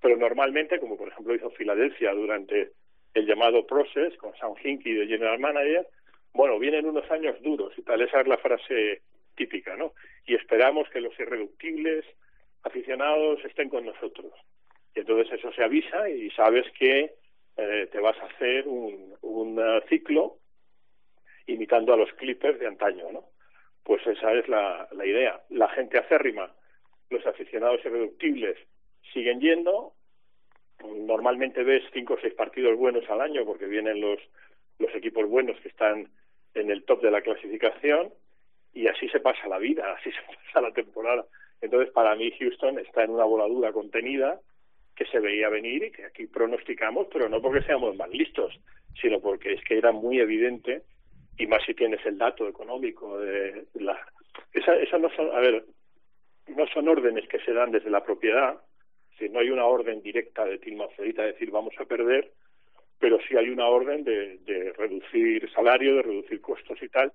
[0.01, 2.73] pero normalmente como por ejemplo hizo Filadelfia durante
[3.13, 5.87] el llamado process con Sam Hinkie de general manager
[6.33, 9.01] bueno vienen unos años duros y tal esa es la frase
[9.35, 9.93] típica no
[10.25, 12.05] y esperamos que los irreductibles
[12.63, 14.33] aficionados estén con nosotros
[14.95, 17.13] y entonces eso se avisa y sabes que
[17.57, 20.37] eh, te vas a hacer un, un uh, ciclo
[21.47, 23.25] imitando a los clippers de antaño, ¿no?
[23.83, 25.41] Pues esa es la, la idea.
[25.49, 26.53] La gente acérrima,
[27.09, 28.57] los aficionados irreductibles
[29.13, 29.93] siguen yendo.
[30.83, 34.19] Normalmente ves cinco o seis partidos buenos al año porque vienen los,
[34.79, 36.07] los equipos buenos que están
[36.53, 38.13] en el top de la clasificación
[38.73, 41.25] y así se pasa la vida, así se pasa la temporada.
[41.61, 44.39] Entonces, para mí, Houston está en una voladura contenida
[44.95, 48.53] que se veía venir y que aquí pronosticamos, pero no porque seamos más listos,
[48.99, 50.83] sino porque es que era muy evidente,
[51.37, 53.97] y más si tienes el dato económico de la...
[54.53, 55.65] Esa, esa no son, a ver,
[56.47, 58.59] no son órdenes que se dan desde la propiedad,
[59.17, 62.31] si no hay una orden directa de Tilma Fredita de decir vamos a perder,
[62.99, 67.11] pero sí hay una orden de, de reducir salario, de reducir costos y tal,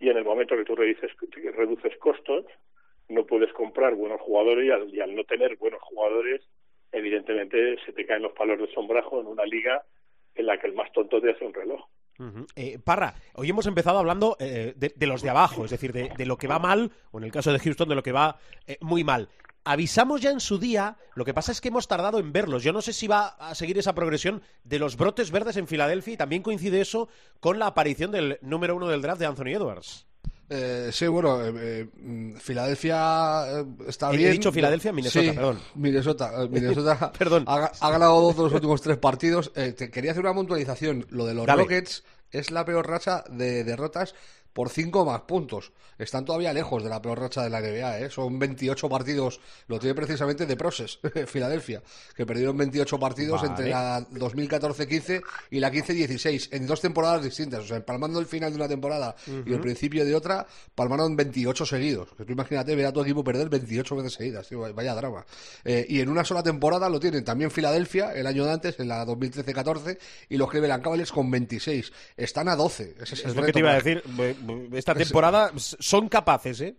[0.00, 2.44] y en el momento que tú reduces, costos,
[3.08, 6.42] no puedes comprar buenos jugadores y al, no tener buenos jugadores,
[6.92, 9.82] evidentemente se te caen los palos de sombrajo en una liga
[10.34, 11.80] en la que el más tonto te hace un reloj.
[12.20, 12.44] Uh
[12.84, 16.26] Parra, hoy hemos empezado hablando eh, de, de, los de abajo, es decir, de, de,
[16.26, 18.76] lo que va mal, o en el caso de Houston, de lo que va eh,
[18.80, 19.28] muy mal.
[19.64, 22.62] Avisamos ya en su día, lo que pasa es que hemos tardado en verlos.
[22.62, 26.14] Yo no sé si va a seguir esa progresión de los brotes verdes en Filadelfia
[26.14, 27.08] y también coincide eso
[27.40, 30.08] con la aparición del número uno del draft de Anthony Edwards.
[30.50, 31.86] Eh, sí, bueno, eh,
[32.38, 34.30] Filadelfia eh, está He bien.
[34.30, 35.60] He dicho Filadelfia, Minnesota, sí, perdón.
[35.74, 37.44] Minnesota, eh, Minnesota perdón.
[37.46, 39.52] Ha, ha, ganado dos de los últimos tres partidos.
[39.54, 41.06] Eh, te quería hacer una puntualización.
[41.10, 41.62] Lo de los Dale.
[41.62, 44.14] Rockets es la peor racha de derrotas
[44.52, 45.72] por 5 más puntos.
[45.98, 48.10] Están todavía lejos de la peor racha de la NBA, ¿eh?
[48.10, 51.82] Son 28 partidos, lo tiene precisamente de Process, Filadelfia,
[52.14, 53.50] que perdieron 28 partidos Vale.
[53.50, 57.64] entre la 2014-15 y la 15-16, en dos temporadas distintas.
[57.64, 61.66] O sea, palmando el final de una temporada y el principio de otra, palmaron 28
[61.66, 62.08] seguidos.
[62.16, 65.26] Que tú imagínate ver a tu equipo perder 28 veces seguidas, tío, vaya drama.
[65.64, 68.88] Eh, y en una sola temporada lo tienen también Filadelfia, el año de antes, en
[68.88, 71.92] la 2013-14, y los Cleveland Cavaliers con 26.
[72.16, 72.94] Están a 12.
[73.00, 74.02] Ese es, el lo que te iba a decir.
[74.72, 76.76] Esta temporada son capaces, ¿eh?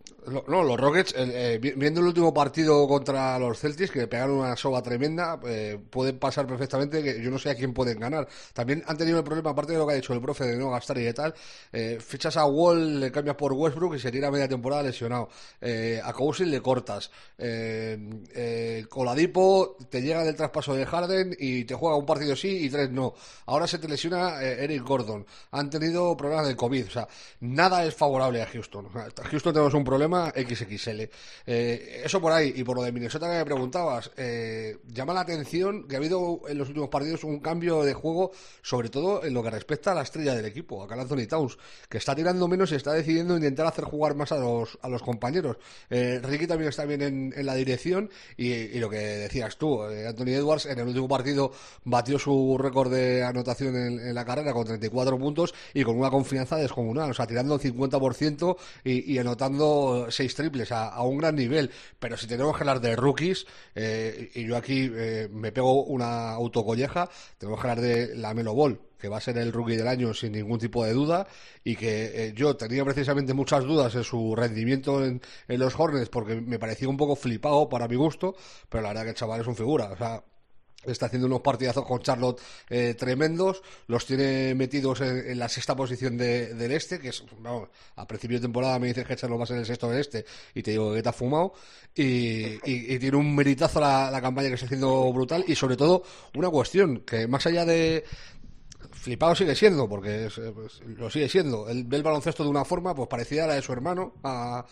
[0.47, 4.55] No, los Rockets, eh, vi- viendo el último partido contra los Celtics, que pegaron una
[4.55, 8.27] soba tremenda, eh, pueden pasar perfectamente, que yo no sé a quién pueden ganar.
[8.53, 10.69] También han tenido el problema, aparte de lo que ha dicho el profe de no
[10.69, 11.33] gastar y de tal,
[11.73, 15.29] eh, fichas a Wall, le cambias por Westbrook y se tira media temporada lesionado.
[15.61, 17.09] Eh, a Cousin le cortas.
[18.89, 22.91] Coladipo te llega del traspaso de Harden y te juega un partido sí y tres
[22.91, 23.13] no.
[23.47, 25.25] Ahora se te lesiona Eric Gordon.
[25.51, 26.87] Han tenido problemas del COVID.
[26.87, 27.07] O sea,
[27.49, 28.85] nada es favorable a Houston.
[28.85, 31.09] O sea, Houston tenemos un problema XXL.
[31.45, 32.53] Eh, eso por ahí.
[32.55, 36.41] Y por lo de Minnesota que me preguntabas, eh, llama la atención que ha habido
[36.47, 38.31] en los últimos partidos un cambio de juego,
[38.61, 41.57] sobre todo en lo que respecta a la estrella del equipo, a Carl Anthony Towns,
[41.87, 45.01] que está tirando menos y está decidiendo intentar hacer jugar más a los, a los
[45.01, 45.57] compañeros.
[45.89, 49.83] Eh, Ricky también está bien en, en la dirección y, y lo que decías tú,
[49.85, 51.51] eh, Anthony Edwards en el último partido
[51.83, 56.09] batió su récord de anotación en, en la carrera con 34 puntos y con una
[56.09, 61.35] confianza descomunal, o sea, tirando el 50% y, anotando seis triples a, a un gran
[61.35, 61.71] nivel.
[61.99, 66.31] Pero si tenemos que hablar de rookies, eh, y yo aquí eh, me pego una
[66.31, 69.87] autocolleja, tenemos que hablar de la Melo Ball que va a ser el rookie del
[69.87, 71.25] año sin ningún tipo de duda
[71.63, 76.09] y que eh, yo tenía precisamente muchas dudas en su rendimiento en, en los Hornets
[76.09, 78.35] porque me parecía un poco flipado para mi gusto,
[78.67, 80.21] pero la verdad que el chaval es un figura, o sea,
[80.85, 82.39] Está haciendo unos partidazos con Charlotte
[82.69, 87.21] eh, tremendos, los tiene metidos en, la sexta posición de- del este, que es,
[87.97, 90.25] a principio de temporada me dices que Charlotte va a ser el sexto del este,
[90.55, 91.53] y te digo que te ha fumado,
[91.93, 96.03] y tiene un meritazo la, la campaña que está haciendo brutal, y sobre todo
[96.35, 98.05] una cuestión, que más allá de,
[98.91, 101.69] flipado sigue siendo, porque eh, pues, lo sigue siendo.
[101.69, 104.65] Él ve el baloncesto de una forma pues parecida a la de su hermano, a,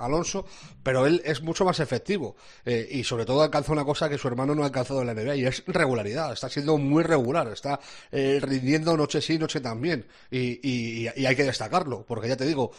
[0.00, 0.44] Alonso,
[0.82, 2.36] pero él es mucho más efectivo.
[2.64, 5.14] Eh, y sobre todo alcanza una cosa que su hermano no ha alcanzado en la
[5.14, 6.32] NBA, y es regularidad.
[6.32, 10.06] Está siendo muy regular, está eh, rindiendo noche sí, noche también.
[10.30, 12.70] Y, y- hay que destacarlo, porque ya te digo,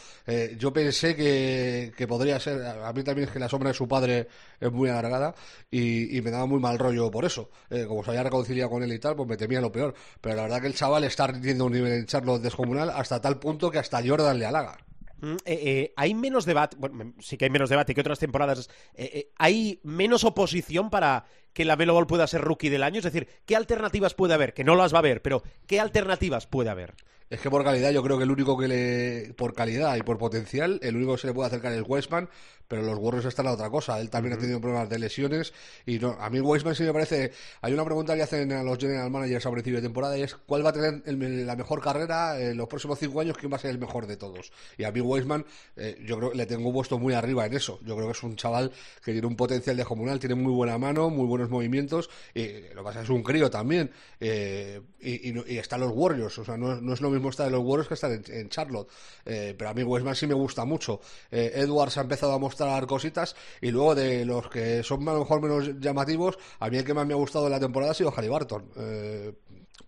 [0.58, 3.86] yo pensé que, que podría ser, a mí también es que la sombra de su
[3.86, 4.26] padre
[4.58, 5.34] es muy alargada,
[5.70, 7.50] y, me daba muy mal rollo por eso.
[7.86, 9.94] Como se había reconciliado con él y tal, pues me temía lo peor.
[10.20, 13.38] Pero la verdad que el chaval está rindiendo un nivel en Charlotte descomunal hasta tal
[13.38, 14.78] punto que hasta Jordan le halaga.
[15.20, 18.18] Mm, eh, eh, hay menos debate, bueno, mm, sí que hay menos debate que otras
[18.18, 18.70] temporadas.
[18.94, 22.98] eh, hay menos oposición para que la Melo Ball pueda ser rookie del año.
[22.98, 24.54] Es decir, ¿qué alternativas puede haber?
[24.54, 26.94] Que no las va a haber, pero ¿qué alternativas puede haber?
[27.28, 29.34] Es que por calidad yo creo que el único que le...
[29.34, 32.28] Por calidad y por potencial, el único que se le puede acercar es Weisman,
[32.70, 33.98] pero los Warriors están a otra cosa.
[34.00, 35.52] Él también ha tenido problemas de lesiones
[35.84, 37.32] y no, a mí Weisman sí me parece...
[37.62, 40.36] Hay una pregunta que hacen a los general managers a principio de temporada y es
[40.36, 43.36] ¿cuál va a tener el- la mejor carrera en los próximos cinco años?
[43.36, 44.52] ¿Quién va a ser el mejor de todos?
[44.78, 45.44] Y a mí Weisman
[45.76, 47.80] eh, yo creo que le tengo puesto muy arriba en eso.
[47.84, 48.70] Yo creo que es un chaval
[49.04, 52.82] que tiene un potencial de comunal, tiene muy buena mano, muy buenos movimientos y lo
[52.82, 53.90] que pasa es un crío también.
[54.20, 57.46] eh, y, y están los Warriors, o sea, no, es- no es lo mismo estar
[57.46, 58.88] en los Warriors que estar en, en Charlotte.
[59.24, 61.00] Eh, pero a mí Westman sí me gusta mucho.
[61.30, 65.42] Edwards ha empezado a mostrar cositas y luego de los que son a lo mejor
[65.42, 68.10] menos llamativos, a mí el que más me ha gustado de la temporada ha sido
[68.10, 68.70] Halliburton.
[68.76, 69.32] Eh,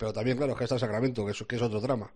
[0.03, 2.11] pero también, claro, que está en Sacramento, que es, que es otro drama.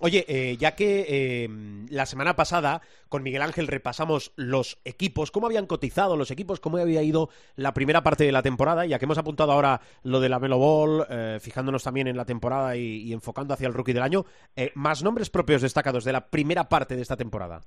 [0.00, 1.48] Oye, eh, ya que eh,
[1.90, 2.80] la semana pasada
[3.10, 7.74] con Miguel Ángel repasamos los equipos, cómo habían cotizado los equipos, cómo había ido la
[7.74, 11.06] primera parte de la temporada, ya que hemos apuntado ahora lo de la Melo Ball,
[11.10, 14.24] eh, fijándonos también en la temporada y, y enfocando hacia el rookie del año,
[14.56, 17.60] eh, más nombres propios destacados de la primera parte de esta temporada.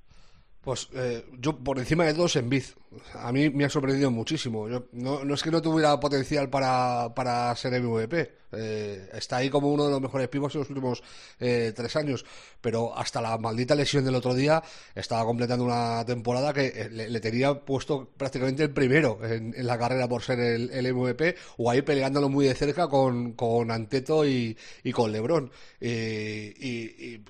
[0.62, 2.76] Pues eh, yo por encima de todos en Biz.
[3.14, 4.68] A mí me ha sorprendido muchísimo.
[4.68, 8.30] Yo, no, no es que no tuviera potencial para, para ser MVP.
[8.52, 11.02] Eh, está ahí como uno de los mejores pibos en los últimos
[11.40, 12.24] eh, tres años.
[12.60, 14.62] Pero hasta la maldita lesión del otro día
[14.94, 19.76] estaba completando una temporada que eh, le, tenía puesto prácticamente el primero en, en la
[19.78, 24.24] carrera por ser el, el MVP o ahí peleándolo muy de cerca con, con Anteto
[24.24, 25.50] y, y con Lebron.
[25.80, 27.24] Eh, y- y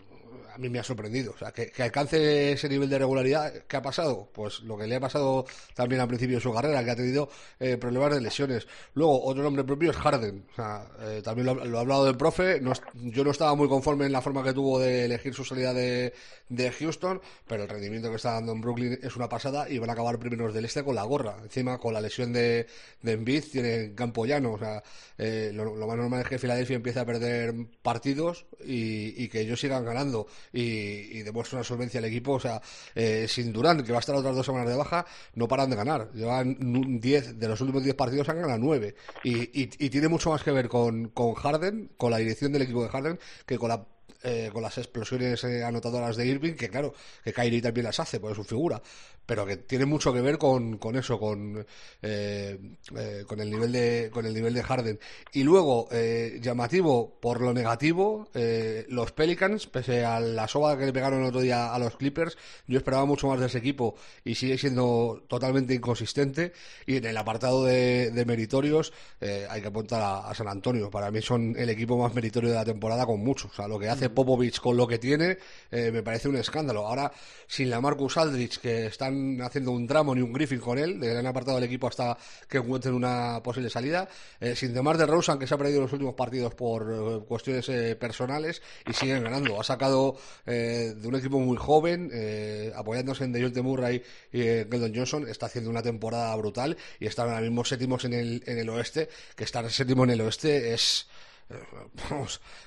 [0.54, 1.32] a mí me ha sorprendido.
[1.32, 4.28] O sea, que, que alcance ese nivel de regularidad, ¿qué ha pasado?
[4.32, 7.28] Pues lo que le ha pasado también al principio de su carrera, que ha tenido
[7.60, 8.66] eh, problemas de lesiones.
[8.94, 10.44] Luego, otro nombre propio es Harden.
[10.52, 12.60] O sea, eh, también lo, lo ha hablado del profe.
[12.60, 15.72] No yo no estaba muy conforme en la forma que tuvo de elegir su salida
[15.74, 16.12] de,
[16.48, 19.90] de Houston, pero el rendimiento que está dando en Brooklyn es una pasada y van
[19.90, 21.36] a acabar primeros del este con la gorra.
[21.42, 22.66] Encima, con la lesión de,
[23.02, 24.52] de Embiid, tiene campo llano.
[24.52, 24.82] O sea,
[25.18, 29.40] eh, lo, lo más normal es que Filadelfia empiece a perder partidos y, y que
[29.40, 30.26] ellos sigan ganando.
[30.52, 32.32] Y, y demuestra una solvencia el equipo.
[32.32, 32.60] O sea,
[32.94, 35.76] eh, sin Durán, que va a estar otras dos semanas de baja, no paran de
[35.76, 36.10] ganar.
[36.12, 38.94] Llevan 10, de los últimos 10 partidos han ganado 9.
[39.24, 42.88] Y, tiene mucho más que ver con, con Harden, con la dirección del equipo de
[42.88, 43.84] Harden, que con la
[44.24, 48.20] eh, con las explosiones eh, anotadoras de Irving, que claro, que Kyrie también las hace,
[48.20, 48.80] por su figura,
[49.26, 51.64] pero que tiene mucho que ver con, con eso, con,
[52.02, 52.58] eh,
[52.96, 54.98] eh, con el nivel de con el nivel de Harden.
[55.32, 60.86] Y luego, eh, llamativo por lo negativo, eh, los Pelicans, pese a la soba que
[60.86, 63.94] le pegaron el otro día a los Clippers, yo esperaba mucho más de ese equipo
[64.24, 66.52] y sigue siendo totalmente inconsistente.
[66.86, 70.90] Y en el apartado de, de meritorios, eh, hay que apuntar a, a San Antonio.
[70.90, 73.48] Para mí son el equipo más meritorio de la temporada con mucho.
[73.48, 75.38] O sea, lo que hace Popovich con lo que tiene,
[75.70, 76.86] me parece un escándalo.
[76.86, 77.12] Ahora,
[77.46, 79.11] sin la Marcus Aldrich, que están
[79.42, 82.16] haciendo un tramo ni un Griffin con él, le han apartado del equipo hasta
[82.48, 84.08] que encuentren una posible salida,
[84.40, 87.68] eh, sin Demar de Rosen, que se ha perdido los últimos partidos por eh, cuestiones
[87.68, 89.60] eh, personales, y siguen ganando.
[89.60, 94.92] Ha sacado eh, de un equipo muy joven, eh, apoyándose en Dejounte Murray y Keldon
[94.94, 98.68] Johnson, está haciendo una temporada brutal y están ahora mismo séptimos en el, en el
[98.70, 101.06] oeste, que estar séptimo en el oeste es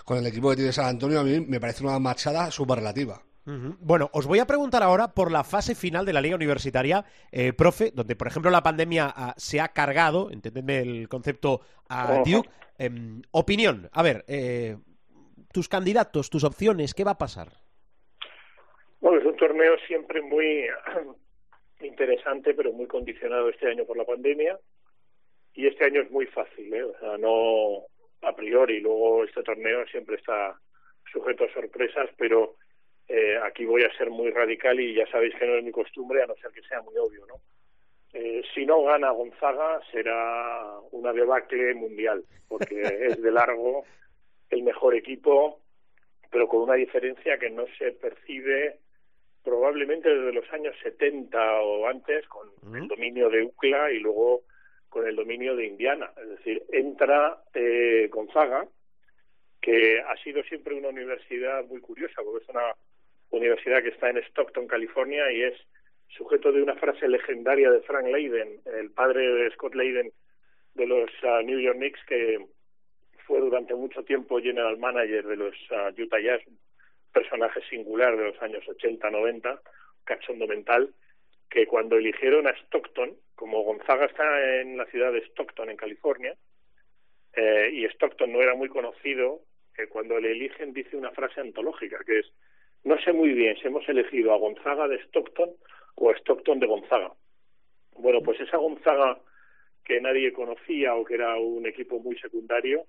[0.06, 2.82] con el equipo que tiene San Antonio a mí me parece una machada súper
[3.46, 7.54] Bueno, os voy a preguntar ahora por la fase final de la liga universitaria, eh,
[7.54, 12.24] profe, donde por ejemplo la pandemia ah, se ha cargado, entendedme el concepto a.
[12.26, 12.50] Duke.
[12.78, 14.76] Em, opinión, a ver, eh,
[15.54, 17.48] tus candidatos, tus opciones, ¿qué va a pasar?
[19.00, 20.66] Bueno, es un torneo siempre muy
[21.82, 24.60] interesante, pero muy condicionado este año por la pandemia.
[25.54, 26.84] Y este año es muy fácil, ¿eh?
[26.84, 27.86] O sea, no
[28.28, 28.82] a priori.
[28.82, 30.60] Luego este torneo siempre está
[31.14, 32.56] sujeto a sorpresas, pero
[33.08, 36.24] eh, aquí voy a ser muy radical y ya sabéis que no es mi costumbre,
[36.24, 37.36] a no ser que sea muy obvio, ¿no?
[38.14, 43.84] Eh, si no gana Gonzaga será una debacle mundial, porque es de largo
[44.50, 45.60] el mejor equipo,
[46.32, 48.80] pero con una diferencia que no se percibe
[49.44, 54.44] probablemente desde los años 70 o antes, con el dominio de UCLA y luego
[54.90, 56.12] con el dominio de Indiana.
[56.20, 58.66] Es decir, entra eh, Gonzaga,
[59.62, 62.74] que ha sido siempre una universidad muy curiosa, porque es una
[63.30, 65.54] universidad que está en Stockton, California, y es
[66.10, 70.12] sujeto de una frase legendaria de Frank Leiden, el padre de Scott Leiden
[70.76, 72.46] de los ah, New York Knicks, que
[73.26, 76.42] fue durante mucho tiempo general manager de los ah, Utah Jazz,
[77.12, 79.62] personaje singular de los años 80, 90,
[80.04, 80.94] cachondo mental,
[81.50, 86.36] que cuando eligieron a Stockton, como Gonzaga está en la ciudad de Stockton, en California,
[87.34, 89.42] eh, y Stockton no era muy conocido,
[89.74, 92.32] que cuando le eligen dice una frase antológica, que es,
[92.86, 95.50] no sé muy bien si hemos elegido a Gonzaga de Stockton
[95.96, 97.12] o a Stockton de Gonzaga.
[97.98, 99.20] Bueno, pues esa Gonzaga
[99.84, 102.86] que nadie conocía o que era un equipo muy secundario,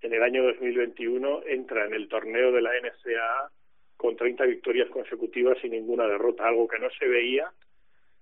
[0.00, 3.50] en el año 2021 entra en el torneo de la NCAA
[3.96, 7.52] con 30 victorias consecutivas sin ninguna derrota, algo que no se veía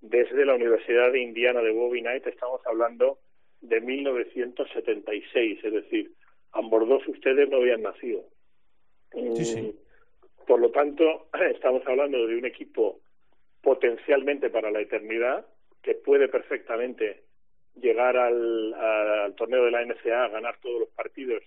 [0.01, 3.19] desde la Universidad de Indiana de Bobby Knight, estamos hablando
[3.61, 6.12] de 1976, es decir,
[6.53, 8.25] ambos dos ustedes no habían nacido.
[9.12, 9.75] Sí, sí.
[10.47, 13.01] Por lo tanto, estamos hablando de un equipo
[13.61, 15.47] potencialmente para la eternidad,
[15.83, 17.25] que puede perfectamente
[17.75, 21.43] llegar al, al torneo de la NCAA, ganar todos los partidos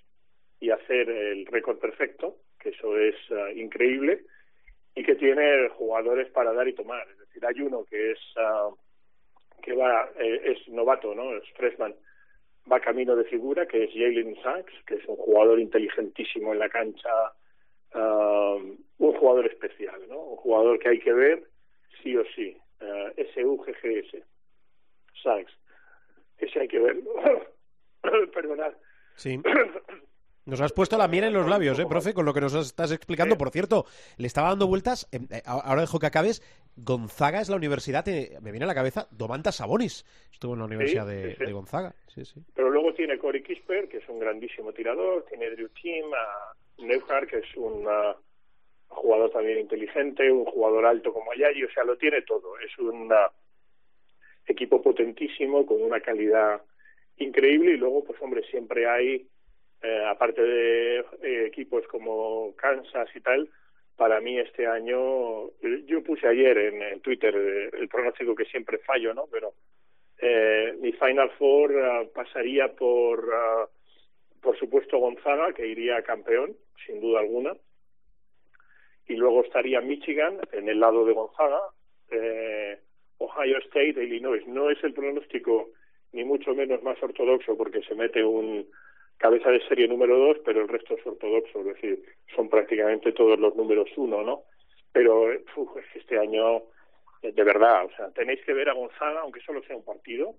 [0.59, 4.25] y hacer el récord perfecto, que eso es ah, increíble,
[4.95, 7.07] y que tiene jugadores para dar y tomar.
[7.09, 8.69] Es decir, hay uno que es ah,
[9.61, 11.95] que va eh, es novato, no, es freshman,
[12.71, 16.69] va camino de figura, que es Jalen Sachs, que es un jugador inteligentísimo en la
[16.69, 17.09] cancha,
[17.93, 18.57] ah,
[18.97, 20.19] un jugador especial, ¿no?
[20.19, 21.43] Un jugador que hay que ver
[22.03, 22.57] sí o sí.
[22.81, 24.23] Uh, S-U-G-G-S.
[25.21, 25.51] Sachs.
[26.37, 27.11] Ese hay que verlo.
[28.33, 28.73] Perdonad.
[29.15, 29.41] Sí.
[30.45, 32.13] Nos has puesto la miel en los labios, ¿eh, profe?
[32.13, 33.37] Con lo que nos estás explicando.
[33.37, 33.85] Por cierto,
[34.17, 35.07] le estaba dando vueltas.
[35.11, 36.41] eh, eh, ahora dejo que acabes.
[36.75, 40.05] Gonzaga es la universidad, eh, me viene a la cabeza, Domantas Sabonis.
[40.31, 41.45] Estuvo en la Universidad de, sí, sí.
[41.45, 41.93] de Gonzaga.
[42.07, 42.23] Sí.
[42.55, 47.29] Pero luego tiene Corey Kisper, que es un grandísimo tirador, tiene Drew Team, a Neuhardt,
[47.29, 48.15] que es un uh,
[48.87, 52.57] jugador también inteligente, un jugador alto como Ayayi, o sea, lo tiene todo.
[52.59, 53.15] Es un uh,
[54.45, 56.61] equipo potentísimo, con una calidad
[57.17, 59.27] increíble, y luego, pues hombre, siempre hay,
[59.81, 63.49] eh, aparte de eh, equipos como Kansas y tal,
[63.99, 65.49] para mí este año,
[65.85, 69.25] yo puse ayer en, Twitter eh, el pronóstico que siempre fallo, ¿no?
[69.29, 69.53] Pero
[70.19, 76.99] eh, mi Final Four uh, pasaría por, uh, por supuesto, Gonzaga, que iría campeón, sin
[76.99, 77.53] duda alguna.
[79.07, 81.61] Y luego estaría Michigan en el lado de Gonzaga,
[82.11, 82.79] eh,
[83.17, 84.45] Ohio State e Illinois.
[84.47, 85.69] No es el pronóstico
[86.11, 88.67] ni mucho menos más ortodoxo porque se mete un
[89.19, 92.03] cabeza de serie número dos, pero el resto es ortodoxo, es decir,
[92.35, 94.43] son prácticamente todos los números uno, ¿no?
[94.93, 95.25] Pero
[95.57, 96.63] uf, este año,
[97.21, 100.35] eh, de verdad, o sea, tenéis que ver a Gonzaga, aunque solo sea un partido,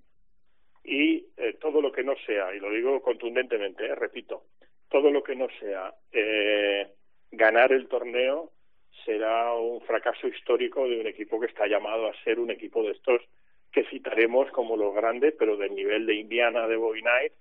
[0.83, 4.45] y eh, todo lo que no sea, y lo digo contundentemente, repito,
[4.91, 6.89] todo lo que no sea eh,
[7.31, 8.51] ganar el torneo
[9.05, 12.91] será un fracaso histórico de un equipo que está llamado a ser un equipo de
[12.91, 13.23] estos
[13.73, 17.33] que citaremos como los grandes, pero del nivel de Indiana de Bobby Knight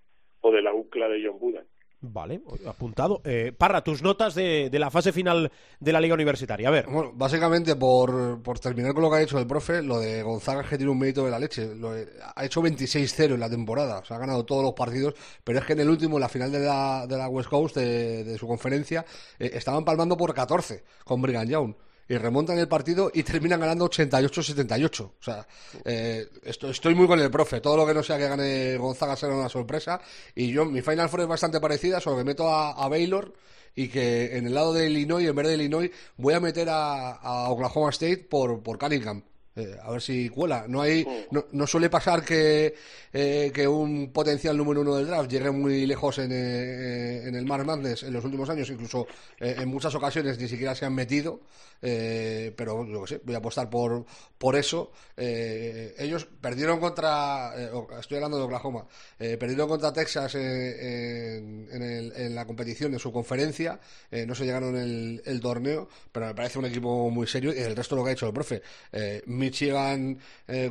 [0.42, 1.66] o de la UCLA de John Wooden.
[2.02, 3.22] Vale, apuntado.
[3.26, 6.70] Eh, Parra, tus notas de, de la fase final de la Liga Universitaria.
[6.70, 6.86] A ver.
[6.88, 10.62] Bueno, básicamente por, por terminar con lo que ha dicho el profe, lo de Gonzaga
[10.62, 11.76] es que tiene un mérito de la leche.
[11.76, 15.14] Lo de- ha hecho 26-0 en la temporada, o sea, ha ganado todos los partidos,
[15.44, 17.76] pero es que en el último, en la final de la, de la West Coast,
[17.76, 19.06] de, de su conferencia,
[19.38, 21.74] eh, estaban palmando por 14 con Brigham Young.
[22.10, 25.02] Y remontan el partido y terminan ganando 88-78.
[25.02, 25.48] O sea,
[25.86, 27.62] eh, esto- estoy muy con el profe.
[27.62, 30.02] Todo lo que no sea que gane Gonzaga será una sorpresa.
[30.36, 33.32] Y yo, mi Final Four es bastante parecida, solo que meto a, a Baylor
[33.76, 37.12] y que en el lado de Illinois, en vez de Illinois, voy a meter a,
[37.12, 39.24] a Oklahoma State por, por Cunningham.
[39.56, 40.66] Eh, a ver si cuela.
[40.68, 42.74] No hay, no, no suele pasar que,
[43.12, 47.46] eh, que un potencial número uno del draft llegue muy lejos en, eh, en el
[47.46, 49.06] Mar Madness en los últimos años, incluso
[49.40, 51.42] eh, en muchas ocasiones ni siquiera se han metido.
[51.82, 54.06] Eh, pero yo qué sé, voy a apostar por,
[54.38, 54.92] por eso.
[55.18, 57.70] Eh, ellos perdieron contra, eh,
[58.00, 58.86] estoy hablando de Oklahoma,
[59.20, 63.80] eh, perdieron contra Texas en, en el- en la competición, en su conferencia.
[64.28, 67.54] no se llegaron el, el torneo, pero me parece un equipo muy serio.
[67.54, 68.62] Y el resto lo que ha hecho el profe.
[69.26, 70.18] Michigan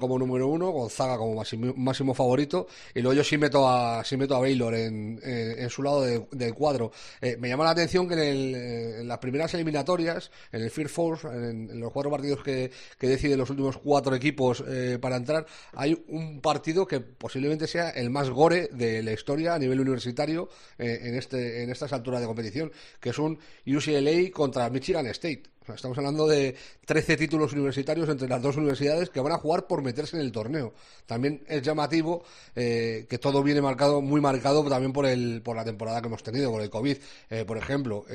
[0.01, 1.35] como número uno, Gonzaga como
[1.77, 2.67] máximo, favorito.
[2.95, 6.27] Y luego yo sí meto a, sí meto a Baylor en, en- su lado de-
[6.33, 6.91] del cuadro.
[7.39, 8.55] Me llama la atención que en, el,
[9.01, 13.51] en las primeras eliminatorias, en el Fear En, los cuatro partidos que, que deciden los
[13.51, 18.69] últimos cuatro equipos eh, para entrar, hay un partido que posiblemente sea el más gore
[18.73, 23.11] de la historia a nivel universitario eh, en, este, en estas alturas de competición, que
[23.11, 25.45] es un UCLA contra Michigan State.
[25.73, 29.83] Estamos hablando de 13 títulos universitarios entre las dos universidades que van a jugar por
[29.83, 30.73] meterse en el torneo.
[31.05, 32.25] También es llamativo
[32.57, 36.23] eh, que todo viene marcado, muy marcado también por el, por la temporada que hemos
[36.23, 36.97] tenido, por el COVID.
[37.47, 38.07] Por ejemplo,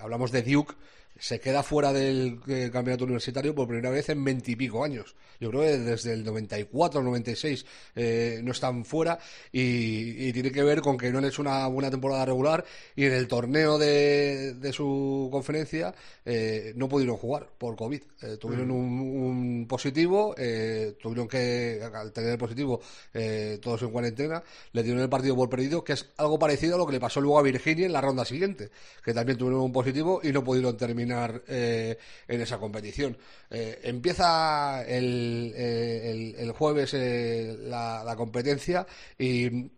[0.00, 0.74] hablamos de Duke,
[1.18, 5.14] se queda fuera del eh, campeonato universitario por primera vez en veintipico años.
[5.40, 9.18] Yo creo que desde el 94 96 eh, no están fuera
[9.50, 13.04] y, y tiene que ver con que no han hecho una buena temporada regular y
[13.04, 15.94] en el torneo de, de su conferencia
[16.24, 18.02] eh, no pudieron jugar por COVID.
[18.22, 22.80] Eh, tuvieron un, un positivo, eh, tuvieron que, al tener el positivo,
[23.12, 24.42] eh, todos en cuarentena,
[24.72, 27.20] le dieron el partido por perdido, que es algo parecido a lo que le pasó
[27.20, 28.70] luego a Virginia en la ronda siguiente,
[29.04, 31.98] que también tuvieron un positivo y no pudieron terminar eh,
[32.28, 33.16] en esa competición.
[33.50, 38.86] Eh, empieza el, eh, el, el jueves la, competencia
[39.18, 39.70] y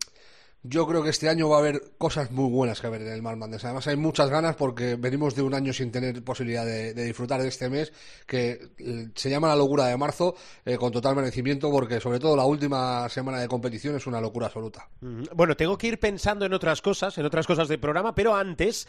[0.67, 3.21] yo creo que este año va a haber cosas muy buenas que ver en el
[3.21, 3.65] Mar Madness.
[3.65, 7.49] Además, hay muchas ganas porque venimos de un año sin tener posibilidad de, disfrutar de
[7.49, 7.93] este mes
[8.25, 8.69] que
[9.13, 10.35] se llama la locura de marzo
[10.79, 14.89] con total merecimiento porque, sobre todo, la última semana de competición es una locura absoluta.
[15.01, 18.35] Mm, Bueno, tengo que ir pensando en otras cosas, en otras cosas del programa, pero
[18.35, 18.87] antes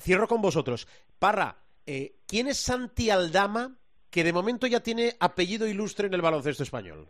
[0.00, 0.86] cierro con vosotros.
[1.18, 1.56] Parra,
[1.86, 3.78] eh, ¿quién es Santi Aldama
[4.10, 7.08] que de momento ya tiene apellido ilustre en el baloncesto español?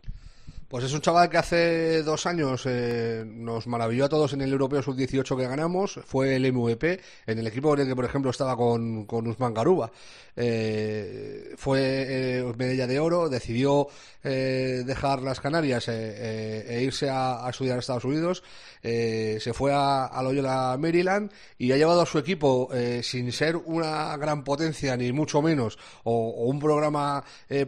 [0.67, 4.51] Pues es un chaval que hace dos años eh, nos maravilló a todos en el
[4.51, 5.97] Europeo Sub-18 que ganamos.
[6.05, 9.53] Fue el MVP en el equipo en el que, por ejemplo, estaba con, con Usman
[9.53, 9.89] Garuba.
[10.35, 13.87] Eh, fue eh, medalla de oro, decidió
[14.27, 18.43] eh, dejar las Canarias eh, eh, e irse a, estudiar a Estados Unidos.
[18.81, 22.69] Se fue a, a Loyola, Maryland, y ha llevado a su equipo
[23.01, 27.23] sin ser una gran potencia, ni mucho menos, o, un programa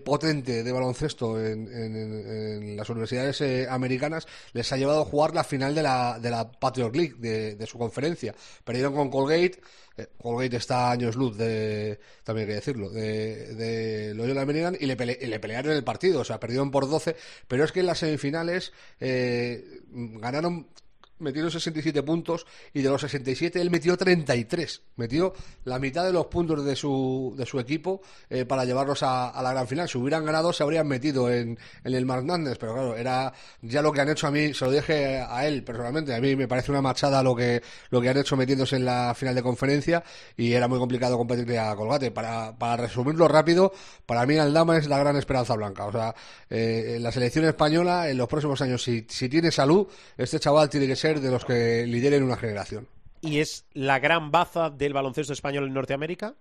[0.06, 5.76] potente de baloncesto en, en- las universidades americanas, les ha llevado a jugar la final
[5.76, 8.34] de la, de la Patriot League, de, de su conferencia.
[8.64, 9.60] Perdieron con Colgate.
[9.98, 14.86] Eh, Colgate está años luz de, también hay que decirlo, de, de Loyola Maryland y
[14.86, 17.16] le, pele- y le pelearon el partido, o sea, perdieron por 12,
[17.48, 20.68] pero es que en las semifinales eh, ganaron
[21.20, 24.82] metieron 67 puntos y de los 67 él metió 33.
[24.96, 25.34] Metió
[25.66, 29.52] la mitad de los puntos de su, de su equipo eh, para llevarlos a, la
[29.52, 29.88] gran final.
[29.88, 33.92] Si hubieran ganado se habrían metido en, en el Madness, pero claro, era ya lo
[33.92, 36.72] que han hecho a mí, se lo dije a él personalmente, a mí me parece
[36.72, 40.04] una machada lo que, lo que han hecho metiéndose en la final de conferencia
[40.36, 42.12] y era muy complicado competirle a Colgate.
[42.12, 43.72] Para, para resumirlo rápido,
[44.06, 45.86] para mí Aldama es la gran esperanza blanca.
[45.86, 46.16] O sea,
[46.50, 50.88] eh, la selección española en los próximos años, si, si tiene salud, este chaval tiene
[50.88, 52.88] que ser de los que lideren una generación.
[53.22, 56.36] ¿Y es la gran baza del baloncesto español en Norteamérica?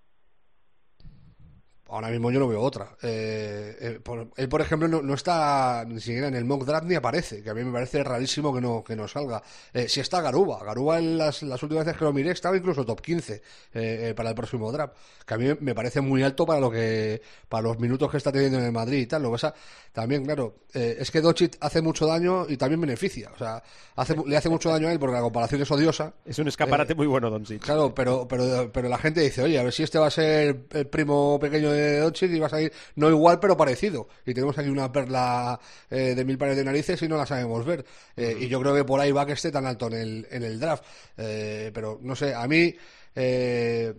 [1.88, 2.96] Ahora mismo yo no veo otra.
[3.02, 6.86] Eh, eh, por- él, por ejemplo, no, no está ni siquiera en el mock draft
[6.86, 9.42] ni aparece, que a mí me parece rarísimo que no, que no salga.
[9.72, 12.84] Eh, si está Garuba, Garuba en las, las últimas veces que lo miré estaba incluso
[12.84, 13.40] top 15 eh,
[13.72, 14.94] eh, para el próximo draft,
[15.26, 18.30] que a mí me parece muy alto para lo que para los minutos que está
[18.32, 19.22] teniendo en el Madrid y tal.
[19.22, 19.54] Lo que pasa,
[19.92, 23.30] también, claro, es que Dochit hace mucho daño y también beneficia.
[23.34, 23.62] O sea,
[23.96, 26.12] hace, le hace mucho daño a él porque la comparación es odiosa.
[26.24, 27.62] Es un escaparate muy bueno, Doncic.
[27.62, 30.64] Claro, pero, pero, pero la gente dice, oye, a ver si este va a ser
[30.72, 34.08] el primo pequeño de Doncic y va a salir no igual, pero parecido.
[34.26, 35.58] Y tenemos aquí una perla
[35.90, 37.84] eh, de mil pares de narices y no la sabemos ver.
[38.16, 40.42] Eh, Y yo creo que por ahí va que esté tan alto en el, en
[40.42, 40.84] el draft.
[41.16, 42.74] Eh, pero no sé, a mí,
[43.14, 43.94] eh,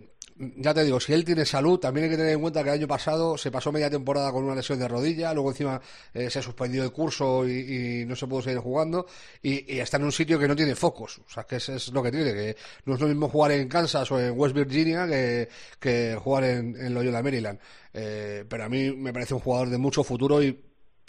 [0.56, 2.76] ya te digo, si él tiene salud, también hay que tener en cuenta que el
[2.76, 5.80] año pasado se pasó media temporada con una lesión de rodilla, luego encima
[6.14, 9.06] eh, se suspendió el curso y, no se pudo seguir jugando,
[9.42, 11.18] y, está en un sitio que no tiene focos.
[11.18, 13.68] O sea, que eso es lo que tiene, que no es lo mismo jugar en
[13.68, 17.58] Kansas o en West Virginia que, que jugar en, en Loyola Maryland.
[17.92, 20.58] Eh, pero a mí me parece un jugador de mucho futuro y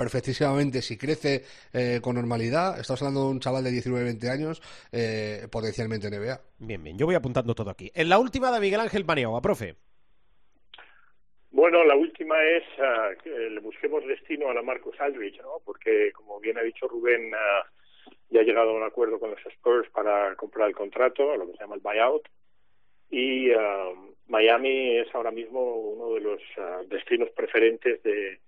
[0.01, 1.43] perfectísimamente si crece
[1.73, 6.41] eh, con normalidad, estamos hablando de un chaval de 19-20 años, eh, potencialmente NBA.
[6.57, 7.91] Bien, bien, yo voy apuntando todo aquí.
[7.93, 9.75] En la última de Miguel Ángel Paniagua, profe.
[11.51, 15.61] Bueno, la última es ah, que le busquemos destino a la Marcus Aldridge, ¿no?
[15.63, 17.63] Porque, como bien ha dicho Rubén, ah,
[18.31, 21.53] ya ha llegado a un acuerdo con los Spurs para comprar el contrato, lo que
[21.53, 22.27] se llama el buyout,
[23.11, 23.91] y ah,
[24.25, 26.41] Miami es ahora mismo uno de los
[26.89, 28.39] destinos preferentes de,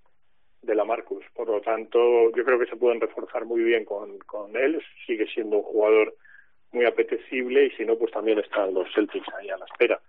[0.63, 1.23] de la Marcus.
[1.33, 4.81] Por lo tanto, yo creo que se pueden reforzar muy bien con, con él.
[5.05, 6.15] Sigue siendo un jugador
[6.71, 10.01] muy apetecible y si no, pues también están los Celtics ahí a la espera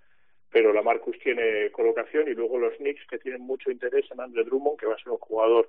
[0.54, 4.44] pero la Marcus tiene colocación y luego los Knicks que tienen mucho interés en Andre
[4.44, 5.68] Drummond que va a ser un jugador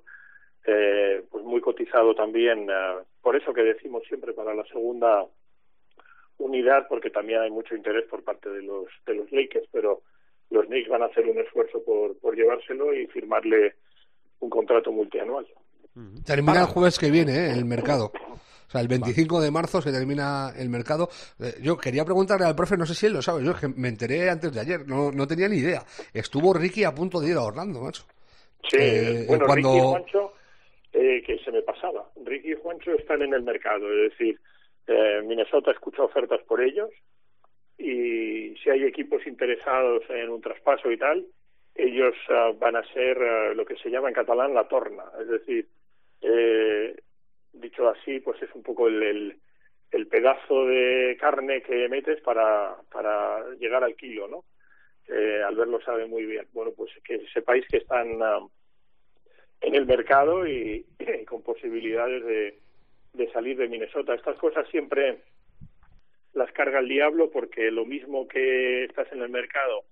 [0.64, 5.26] eh, pues muy cotizado también eh, por eso que decimos siempre para la segunda
[6.38, 10.02] unidad porque también hay mucho interés por parte de los de los Lakers pero
[10.50, 13.74] los Knicks van a hacer un esfuerzo por por llevárselo y firmarle
[14.40, 15.46] un contrato multianual
[16.26, 17.52] Termina el jueves que viene ¿eh?
[17.52, 18.12] el mercado.
[18.68, 21.08] O sea, el 25 de marzo se termina el mercado.
[21.40, 23.68] Eh, yo quería preguntarle al profe, no sé si él lo sabe, yo es que
[23.68, 25.82] me enteré antes de ayer, no, no tenía ni idea.
[26.12, 28.04] Estuvo Ricky a punto de ir a Orlando, macho.
[28.68, 30.32] Sí, Eh, bueno, cuando- Ricky y Juancho,
[30.92, 32.10] eh, que se me pasaba.
[32.24, 34.38] Ricky y Juancho están en el mercado, es decir,
[34.88, 36.90] eh, Minnesota escucha ofertas por ellos
[37.78, 41.24] y si hay equipos interesados en un traspaso y tal,
[41.78, 45.28] ellos ah, van a ser ah, lo que se llama en catalán la torna, es
[45.28, 45.66] decir,
[46.22, 46.96] eh,
[47.52, 49.36] dicho así, pues es un poco el, el,
[49.90, 54.44] el pedazo de carne que metes para, para llegar al kilo, ¿no?
[55.08, 56.46] Eh, Albert lo sabe muy bien.
[56.52, 58.40] Bueno, pues que sepáis que están ah,
[59.60, 62.58] en el mercado y, y con posibilidades de,
[63.12, 64.14] de salir de Minnesota.
[64.14, 65.18] Estas cosas siempre
[66.34, 69.84] las carga el diablo porque lo mismo que estás en el mercado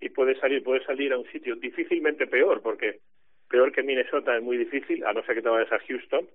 [0.00, 3.00] y puedes salir, puedes salir a un sitio difícilmente peor, porque
[3.48, 6.28] peor que Minnesota es muy difícil, a no ser que te vayas a Houston,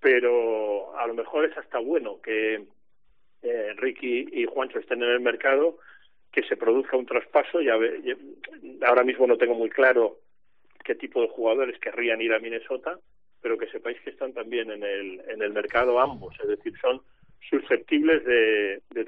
[0.00, 2.64] pero a lo mejor es hasta bueno que
[3.42, 5.78] eh, Ricky y Juancho estén en el mercado,
[6.32, 7.60] que se produzca un traspaso.
[7.60, 8.16] Ya, ve-
[8.86, 10.18] ahora mismo no tengo muy claro
[10.84, 12.98] qué tipo de jugadores querrían ir a Minnesota,
[13.40, 17.00] pero que sepáis que están también en el, en el mercado ambos, es decir, son
[17.48, 19.04] susceptibles de, de,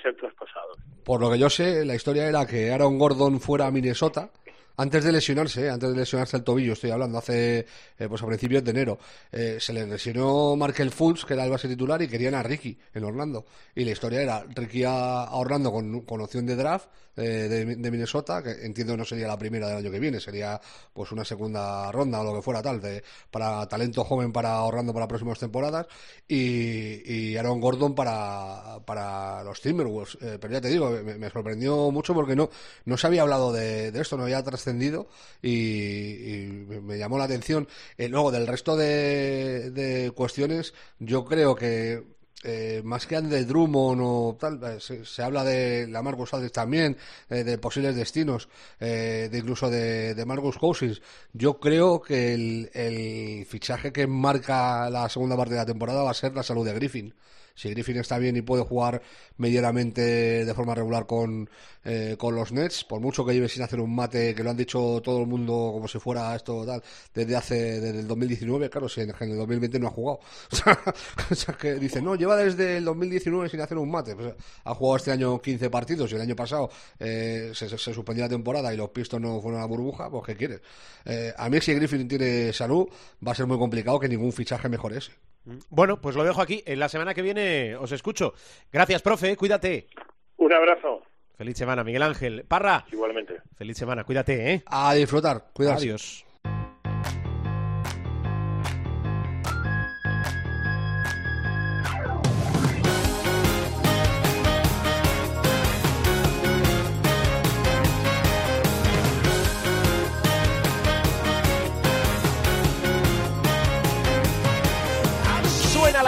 [0.00, 0.78] ser traspasados.
[1.04, 4.30] Por lo que yo sé, la historia era que Aaron Gordon fuera a Minnesota
[4.76, 5.70] antes de lesionarse, ¿eh?
[5.70, 7.66] antes de lesionarse el tobillo, estoy hablando, hace
[7.98, 8.98] eh, pues a principios de enero.
[9.30, 12.76] Eh, se le lesionó Markel Fultz, que era el base titular, y querían a Ricky
[12.94, 13.44] en Orlando.
[13.74, 18.42] Y la historia era Ricky a, Orlando con, con opción de draft eh, de, Minnesota,
[18.42, 20.58] que entiendo no sería la primera del año que viene, sería
[20.94, 24.94] pues una segunda ronda o lo que fuera tal, de, para talento joven para Orlando
[24.94, 25.86] para próximas temporadas,
[26.26, 30.16] y, y Aaron Gordon para, para los Timberwolves.
[30.22, 32.48] Eh, pero ya te digo, me, sorprendió mucho porque no,
[32.86, 35.08] no se había hablado de, de esto, no había trascendido
[35.42, 37.68] y, me- llamó la atención.
[37.98, 42.04] Eh, luego, del resto de, cuestiones, yo creo que
[42.44, 46.52] eh, más que de Drummond o tal, eh, se, se habla de la Marcus Aldridge
[46.52, 46.96] también,
[47.30, 48.48] eh, de posibles destinos,
[48.80, 51.02] de incluso de, de Marcus Cousins.
[51.32, 56.10] Yo creo que el, el fichaje que marca la segunda parte de la temporada va
[56.10, 57.14] a ser la salud de Griffin.
[57.54, 59.02] Si Griffin está bien y puede jugar
[59.36, 61.48] medianamente de forma regular con,
[61.84, 64.56] eh, con los Nets, por mucho que lleve sin hacer un mate, que lo han
[64.56, 66.82] dicho todo el mundo como si fuera esto tal,
[67.14, 70.20] desde hace, desde el 2019, claro, si en, el 2020 no ha jugado.
[71.30, 74.14] O sea, que dice, no, lleva desde el 2019 sin hacer un mate.
[74.14, 74.34] Pues,
[74.64, 78.24] ha jugado este año 15 partidos y el año pasado eh, se, se- se suspendió
[78.24, 80.60] la temporada y los Pistons no fueron a la burbuja, pues ¿qué quieres?
[81.04, 82.86] Eh, a mí si Griffin tiene salud,
[83.26, 85.12] va a ser muy complicado que ningún fichaje mejore ese.
[85.70, 86.62] Bueno, pues lo dejo aquí.
[86.66, 88.34] En la semana que viene os escucho.
[88.72, 89.36] Gracias, profe.
[89.36, 89.88] Cuídate.
[90.36, 91.02] Un abrazo.
[91.36, 92.44] Feliz semana, Miguel Ángel.
[92.46, 93.40] Parra, Igualmente.
[93.56, 94.62] feliz semana, cuídate, ¿eh?
[94.66, 95.84] A disfrutar, cuidarse.
[95.86, 96.24] Adiós.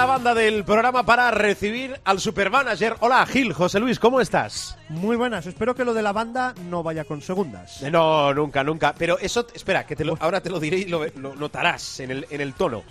[0.04, 2.96] La banda del programa para recibir al supermanager.
[3.00, 4.76] Hola, Gil, José Luis, ¿cómo estás?
[4.90, 7.80] Muy buenas, espero que lo de la banda no vaya con segundas.
[7.90, 8.94] No, nunca, nunca.
[8.98, 12.10] Pero eso, espera, que te lo- ahora te lo diré y lo, lo notarás en
[12.10, 12.82] el, en el tono.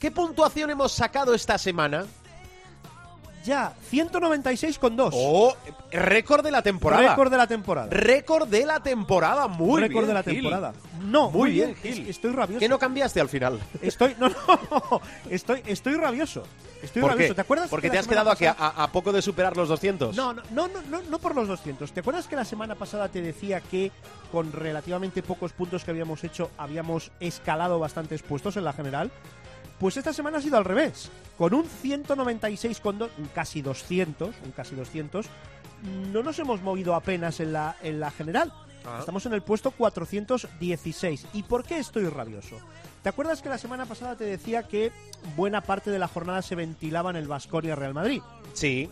[0.00, 2.06] ¿Qué puntuación hemos sacado esta semana?
[3.44, 5.12] Ya, 196 con 2.
[5.16, 5.54] Oh,
[5.90, 7.08] récord de la temporada.
[7.10, 7.88] Récord de la temporada.
[7.90, 10.08] Récord de la temporada, muy Récord bien.
[10.08, 10.34] de la Gil.
[10.34, 10.72] temporada.
[11.02, 12.08] No, Muy bien, Gil.
[12.08, 12.60] Estoy rabioso.
[12.60, 13.58] ¿Qué no cambiaste al final?
[13.82, 16.44] Estoy, no, no, estoy, estoy rabioso.
[16.82, 17.32] Estoy ¿Por rabioso.
[17.32, 17.34] qué?
[17.34, 17.68] ¿Te acuerdas?
[17.70, 20.14] Porque que te has quedado aquí a, a poco de superar los 200.
[20.16, 21.92] No, no, no, no, no, no por los 200.
[21.92, 23.90] ¿Te acuerdas que la semana pasada te decía que
[24.30, 29.10] con relativamente pocos puntos que habíamos hecho habíamos escalado bastantes puestos en la general?
[29.78, 31.10] Pues esta semana ha sido al revés.
[31.36, 32.98] Con un 196 con
[33.34, 35.26] casi 200, un casi 200,
[36.12, 38.52] no nos hemos movido apenas en la, en la general.
[38.84, 38.98] Ah.
[39.00, 41.26] Estamos en el puesto 416.
[41.32, 42.58] ¿Y por qué estoy rabioso?
[43.02, 44.92] ¿Te acuerdas que la semana pasada te decía que
[45.36, 48.22] buena parte de la jornada se ventilaba en el Vasconia Real Madrid?
[48.54, 48.88] Sí.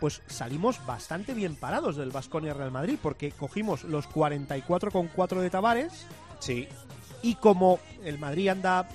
[0.00, 6.06] pues salimos bastante bien parados del Vasconia Real Madrid, porque cogimos los 44,4 de Tavares
[6.38, 6.68] Sí.
[7.22, 8.88] y como el Madrid anda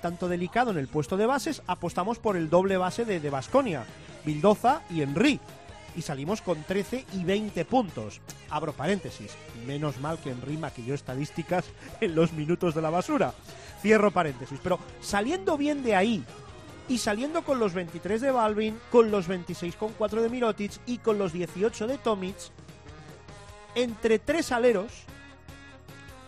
[0.00, 3.84] tanto delicado en el puesto de bases, apostamos por el doble base de Vasconia,
[4.24, 5.40] Bildoza y Henry.
[5.96, 8.20] Y salimos con 13 y 20 puntos.
[8.50, 9.32] Abro paréntesis.
[9.66, 11.64] Menos mal que Henry maquilló estadísticas
[12.00, 13.32] en los minutos de la basura.
[13.80, 14.60] Cierro paréntesis.
[14.62, 16.24] Pero saliendo bien de ahí
[16.88, 21.32] y saliendo con los 23 de Balvin, con los 26,4 de Mirotic y con los
[21.32, 22.36] 18 de Tomic,
[23.74, 24.92] entre tres aleros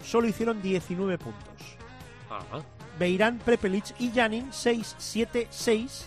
[0.03, 1.77] solo hicieron 19 puntos.
[2.31, 2.65] Ajá.
[2.99, 6.07] Beirán, Prepelic y Janin 6, 7, 6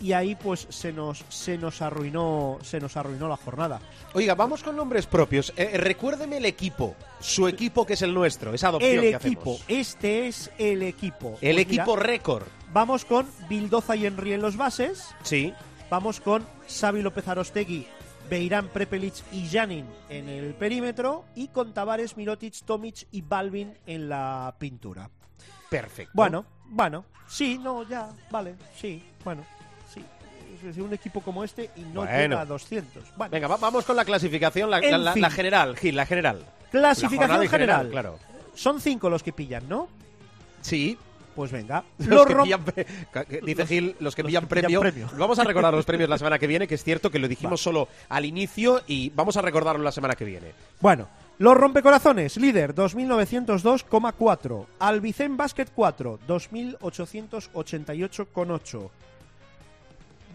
[0.00, 3.80] y ahí pues se nos se nos arruinó se nos arruinó la jornada.
[4.14, 5.52] Oiga, vamos con nombres propios.
[5.56, 6.94] Eh, recuérdeme el equipo.
[7.20, 8.54] Su equipo que es el nuestro.
[8.54, 9.64] Esa adopción El que equipo, hacemos.
[9.68, 11.36] este es el equipo.
[11.40, 12.44] El Pues mira, equipo récord.
[12.72, 15.04] vamos con Bildoza y Henry en los bases.
[15.22, 15.52] Sí.
[15.90, 17.86] Vamos con Xavi López Arostegui,
[18.30, 24.08] Beirán, Prepelic y Janin en el perímetro y con Tavares, Mirotic, Tomic y Balvin en
[24.08, 25.10] la pintura.
[25.68, 26.12] Perfecto.
[26.14, 29.44] Bueno, bueno, sí, no, ya, vale, sí, bueno,
[29.92, 30.02] sí.
[30.56, 32.16] Es decir, un equipo como este y no Bueno.
[32.16, 33.04] llega a 200.
[33.16, 35.22] Bueno, Venga, va- vamos con la clasificación, la, En la- la- fin.
[35.22, 36.38] la general, Gil, la general.
[36.40, 37.90] La clasificación jornada en general.
[37.90, 38.18] Claro.
[38.54, 39.88] Son cinco los que pillan, ¿no?
[40.62, 40.98] Sí.
[41.36, 41.84] Pues venga.
[41.98, 42.84] Los Los que rom- pillan pre-
[43.28, 44.80] que- dice Gil, los que los pillan que pillan premio.
[44.80, 45.08] premio.
[45.16, 47.60] Vamos a recordar los premios la semana que viene, que es cierto que lo dijimos
[47.62, 50.52] solo al inicio y vamos a recordarlo la semana que viene.
[50.80, 51.06] Bueno,
[51.38, 54.66] los rompecorazones, líder 2902,4.
[54.80, 58.90] Albicén Basket 4, 2888,8.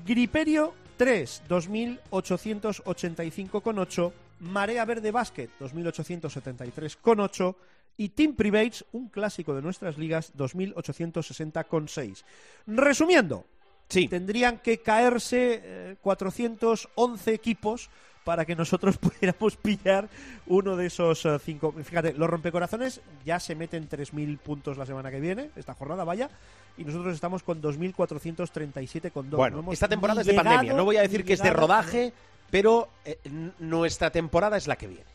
[0.06, 4.12] Griperio 3, 2885,8.
[4.40, 7.56] Marea Verde Basket 2873,8.
[7.96, 12.24] Y Team Privates, un clásico de nuestras ligas, 2860,6.
[12.66, 13.46] Resumiendo,
[13.88, 14.08] Sí.
[14.08, 17.92] tendrían que caerse eh, 411 equipos
[18.24, 20.08] para que nosotros pudiéramos pillar
[20.48, 21.74] uno de esos eh, cinco.
[21.84, 26.30] Fíjate, los rompecorazones ya se meten 3.000 puntos la semana que viene, esta jornada vaya,
[26.78, 29.38] y nosotros estamos con 2.437 con dos.
[29.38, 30.74] Bueno, No esta temporada es de llegado, pandemia.
[30.74, 32.14] No voy a decir que es de rodaje,
[32.50, 33.20] pero eh,
[33.60, 35.06] nuestra temporada es la que viene.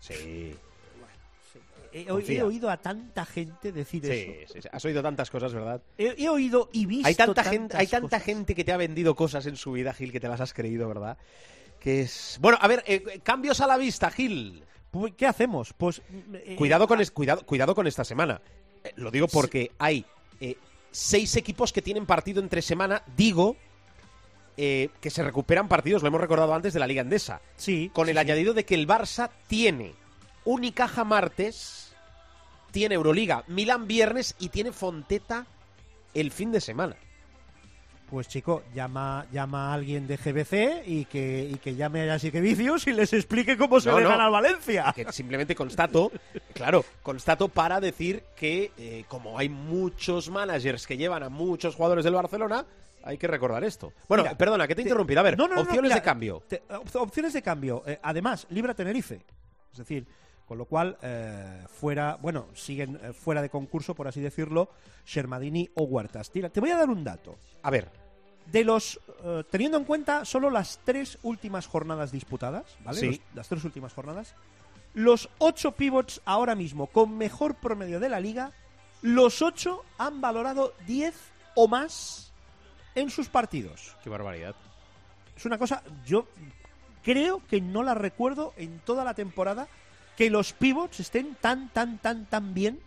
[0.00, 0.56] Sí.
[1.92, 4.52] He, oído a tanta gente decir Sí, eso.
[4.54, 4.68] sí, sí.
[4.72, 5.82] Has oído tantas cosas, ¿verdad?
[5.98, 8.22] He, he oído y visto Hay tanta gente, hay tanta cosas.
[8.24, 10.88] gente que te ha vendido cosas en su vida, Gil, que te las has creído,
[10.88, 11.18] ¿verdad?
[11.80, 12.38] Que es.
[12.40, 14.64] Bueno, a ver, eh, cambios a la vista, Gil.
[15.16, 15.72] ¿Qué hacemos?
[15.76, 16.02] Pues
[16.34, 18.40] eh, Cuidado con, es- cuidado, cuidado con esta semana.
[18.84, 20.04] Eh, lo digo porque hay
[20.40, 20.56] eh,
[20.90, 23.02] seis equipos que tienen partido entre semana.
[23.16, 23.56] Digo
[24.56, 27.40] eh, que se recuperan partidos, lo hemos recordado antes de la Liga Endesa.
[27.56, 28.20] Sí, Con el sí.
[28.20, 29.94] añadido de que el Barça tiene
[30.44, 31.94] Unicaja martes,
[32.70, 35.46] tiene Euroliga Milán viernes y tiene Fonteta
[36.14, 36.96] el fin de semana.
[38.10, 42.42] Pues chico, llama, llama a alguien de GBC y que, y que llame a Yasique
[42.42, 44.10] Vicios y les explique cómo se No, le no.
[44.10, 44.92] gana al Valencia.
[44.94, 46.12] que simplemente constato,
[46.52, 52.04] claro, constato para decir que eh, como hay muchos managers que llevan a muchos jugadores
[52.04, 52.66] del Barcelona,
[53.02, 53.94] hay que recordar esto.
[54.08, 55.20] Bueno, Mira, perdona, que te he te- interrumpido.
[55.20, 56.42] A ver, No, opciones mira, de cambio.
[56.46, 57.82] te- op- opciones de cambio.
[57.86, 59.22] Eh, además, Libra Tenerife.
[59.72, 60.06] Es decir,
[60.46, 64.68] con lo cual, eh, fuera, bueno, siguen eh, fuera de concurso, por así decirlo,
[65.06, 66.30] Shermadini o Huertas.
[66.30, 67.38] Tira, te voy a dar un dato.
[67.62, 67.90] A ver,
[68.46, 72.98] De los, eh, teniendo en cuenta solo las tres últimas jornadas disputadas, ¿vale?
[72.98, 73.06] Sí.
[73.06, 74.34] Los- las tres últimas jornadas,
[74.94, 78.50] los ocho pivots ahora mismo con mejor promedio de la liga,
[79.00, 81.14] los ocho han valorado 10
[81.54, 82.32] o más
[82.96, 83.96] en sus partidos.
[84.02, 84.54] Qué barbaridad.
[85.36, 86.26] Es una cosa, yo
[87.02, 89.66] creo que no la recuerdo en toda la temporada
[90.16, 92.80] que los pivots estén tan, tan, tan, tan bien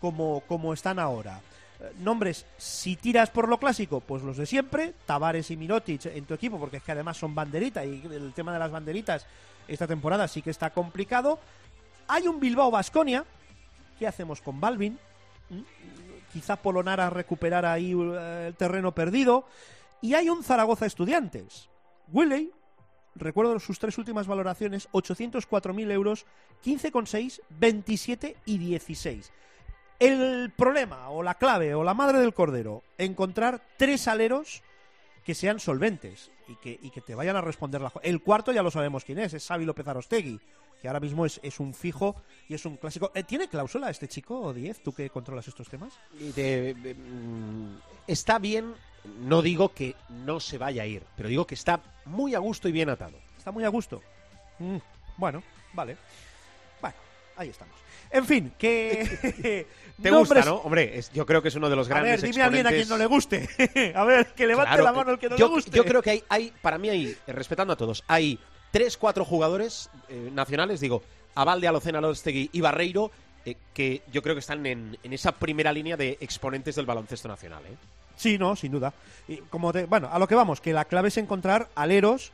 [0.00, 1.40] como, como están ahora.
[1.80, 6.24] Eh, Nombres, si tiras por lo clásico, pues los de siempre, Tavares y Mirotic en
[6.24, 9.26] tu equipo, porque es que además son banderita y el tema de las banderitas
[9.68, 11.38] esta temporada sí que está complicado.
[12.08, 13.24] Hay un Bilbao Basconia,
[13.98, 14.98] ¿qué hacemos con Balvin?
[15.48, 15.60] ¿Mm?
[16.32, 19.46] Quizá Polonara recuperar ahí eh, el terreno perdido.
[20.00, 21.68] Y hay un Zaragoza Estudiantes.
[22.08, 22.50] Willey,
[23.14, 26.26] recuerdo sus tres últimas valoraciones, 804.000 euros,
[26.64, 29.32] 15,6, 27 y 16.
[29.98, 34.62] El problema, o la clave, o la madre del cordero, encontrar tres aleros
[35.24, 37.92] que sean solventes y que, y que te vayan a responder la...
[38.02, 40.40] El cuarto ya lo sabemos quién es, es Xavi López Arostegui,
[40.80, 42.16] que ahora mismo es, es un fijo
[42.48, 43.12] y es un clásico.
[43.14, 45.92] Eh, ¿Tiene cláusula este chico, 10, tú que controlas estos temas?
[46.18, 48.74] Mm, está bien,
[49.20, 52.68] no digo que no se vaya a ir, pero digo que está muy a gusto
[52.68, 53.18] y bien atado.
[53.36, 54.02] Está muy a gusto.
[54.58, 54.78] Mm,
[55.16, 55.42] bueno,
[55.74, 55.96] vale.
[57.40, 57.74] Ahí estamos.
[58.10, 59.66] En fin, que...
[60.02, 60.56] ¿Te nombres- gusta, no?
[60.56, 62.66] Hombre, es- yo creo que es uno de los A grandes ver, dime a alguien
[62.66, 63.48] a quien no le guste.
[63.94, 65.70] a ver, que levante Claro, la mano el que no yo, le guste.
[65.70, 68.38] yo creo que hay, hay, para mí hay, eh, respetando a todos, hay
[68.70, 71.02] tres, cuatro jugadores eh, nacionales, digo,
[71.34, 73.10] Avalde, Alocena, Alostegui y Barreiro,
[73.46, 77.28] eh, que yo creo que están en, en esa primera línea de exponentes del baloncesto
[77.28, 77.62] nacional.
[77.66, 77.76] ¿eh?
[78.16, 78.92] Sí, no, sin duda.
[79.28, 82.32] Y como te- bueno, a lo que vamos, que la clave es encontrar aleros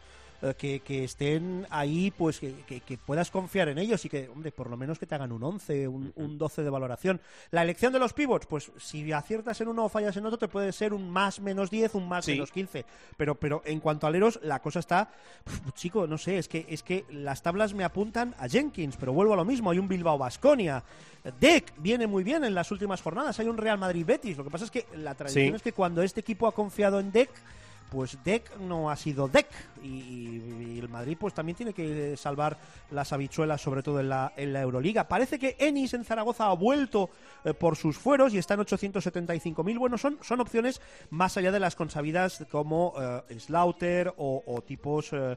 [0.58, 4.52] que, que estén ahí, pues que, que- que puedas confiar en ellos y que, hombre,
[4.52, 7.20] por lo menos que te hagan un 11, un, un 12 de valoración.
[7.50, 10.48] La elección de los pivots, pues si aciertas en uno o fallas en otro, te
[10.48, 12.32] puede ser un más menos 10, un más Sí.
[12.32, 12.84] menos 15.
[13.16, 15.10] Pero, pero en cuanto a aleros, la cosa está,
[15.46, 19.12] Uf, chico, no sé, es que, es que las tablas me apuntan a Jenkins, pero
[19.12, 20.82] vuelvo a lo mismo, hay un Bilbao Basconia.
[21.40, 24.36] Deck viene muy bien en las últimas jornadas, hay un Real Madrid Betis.
[24.36, 25.56] Lo que pasa es que la tradición Sí.
[25.56, 27.30] es que cuando este equipo ha confiado en Deck,
[27.96, 29.48] pues Deck no ha sido Deck.
[29.82, 32.58] Y, y- y el Madrid pues también tiene que salvar
[32.90, 35.08] las habichuelas, sobre todo en la, en la Euroliga.
[35.08, 37.08] Parece que Ennis en Zaragoza ha vuelto
[37.44, 39.78] eh, por sus fueros y está en 875.000.
[39.78, 42.92] Bueno, son, son opciones más allá de las consabidas como
[43.30, 45.36] eh, Slaughter o, o tipos eh,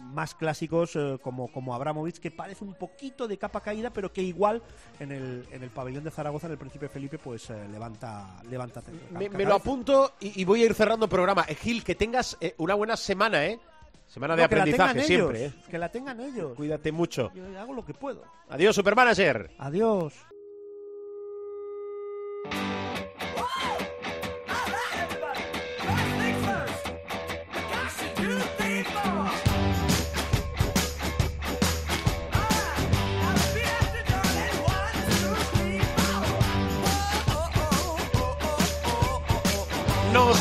[0.00, 4.62] más clásicos como, como Abramovich, que parece un poquito de capa caída, pero que igual
[5.00, 8.82] en el, en el pabellón de Zaragoza, en el Príncipe Felipe, pues levanta, levanta.
[9.10, 11.44] Me, lo apunto y, y voy a ir cerrando el programa.
[11.48, 13.58] Eh, Gil, que tengas eh, una buena semana, ¿eh?
[14.06, 15.70] Semana de No, aprendizaje siempre, ellos, ¿eh?
[15.70, 16.54] Que la tengan ellos.
[16.56, 17.30] Cuídate mucho.
[17.34, 18.24] Yo hago lo que puedo.
[18.48, 19.50] Adiós, Supermanager.
[19.58, 20.14] Adiós.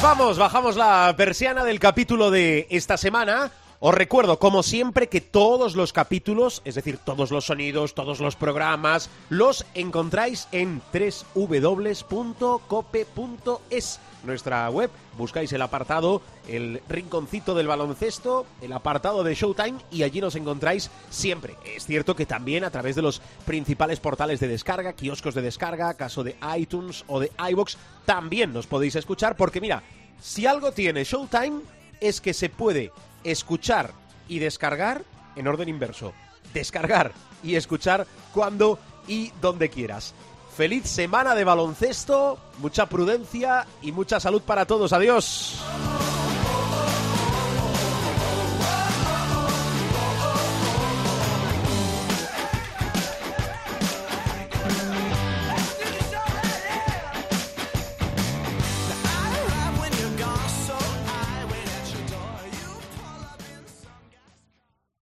[0.02, 3.52] Vamos, bajamos la persiana del capítulo de esta semana.
[3.82, 8.36] Os recuerdo, como siempre, que todos los capítulos, es decir, todos los sonidos, todos los
[8.36, 10.82] programas, los encontráis en
[11.34, 12.10] www.cope.es,
[14.26, 14.92] nuestra web.
[15.18, 20.92] Buscáis el apartado, el rinconcito del baloncesto, el apartado de Showtime y allí nos encontráis
[21.10, 21.56] siempre.
[21.64, 25.94] Es cierto que también a través de los principales portales de descarga, kioscos de descarga,
[25.94, 29.84] caso de iTunes o de iBox, también nos podéis escuchar porque mira,
[30.20, 31.62] si algo tiene Showtime
[32.02, 32.92] es que se puede
[33.24, 33.92] escuchar
[34.28, 35.04] y descargar
[35.36, 36.14] en orden inverso.
[36.54, 37.12] Descargar
[37.44, 40.14] y escuchar cuando y donde quieras.
[40.56, 44.92] Feliz semana de baloncesto, mucha prudencia y mucha salud para todos.
[44.94, 45.58] Adiós.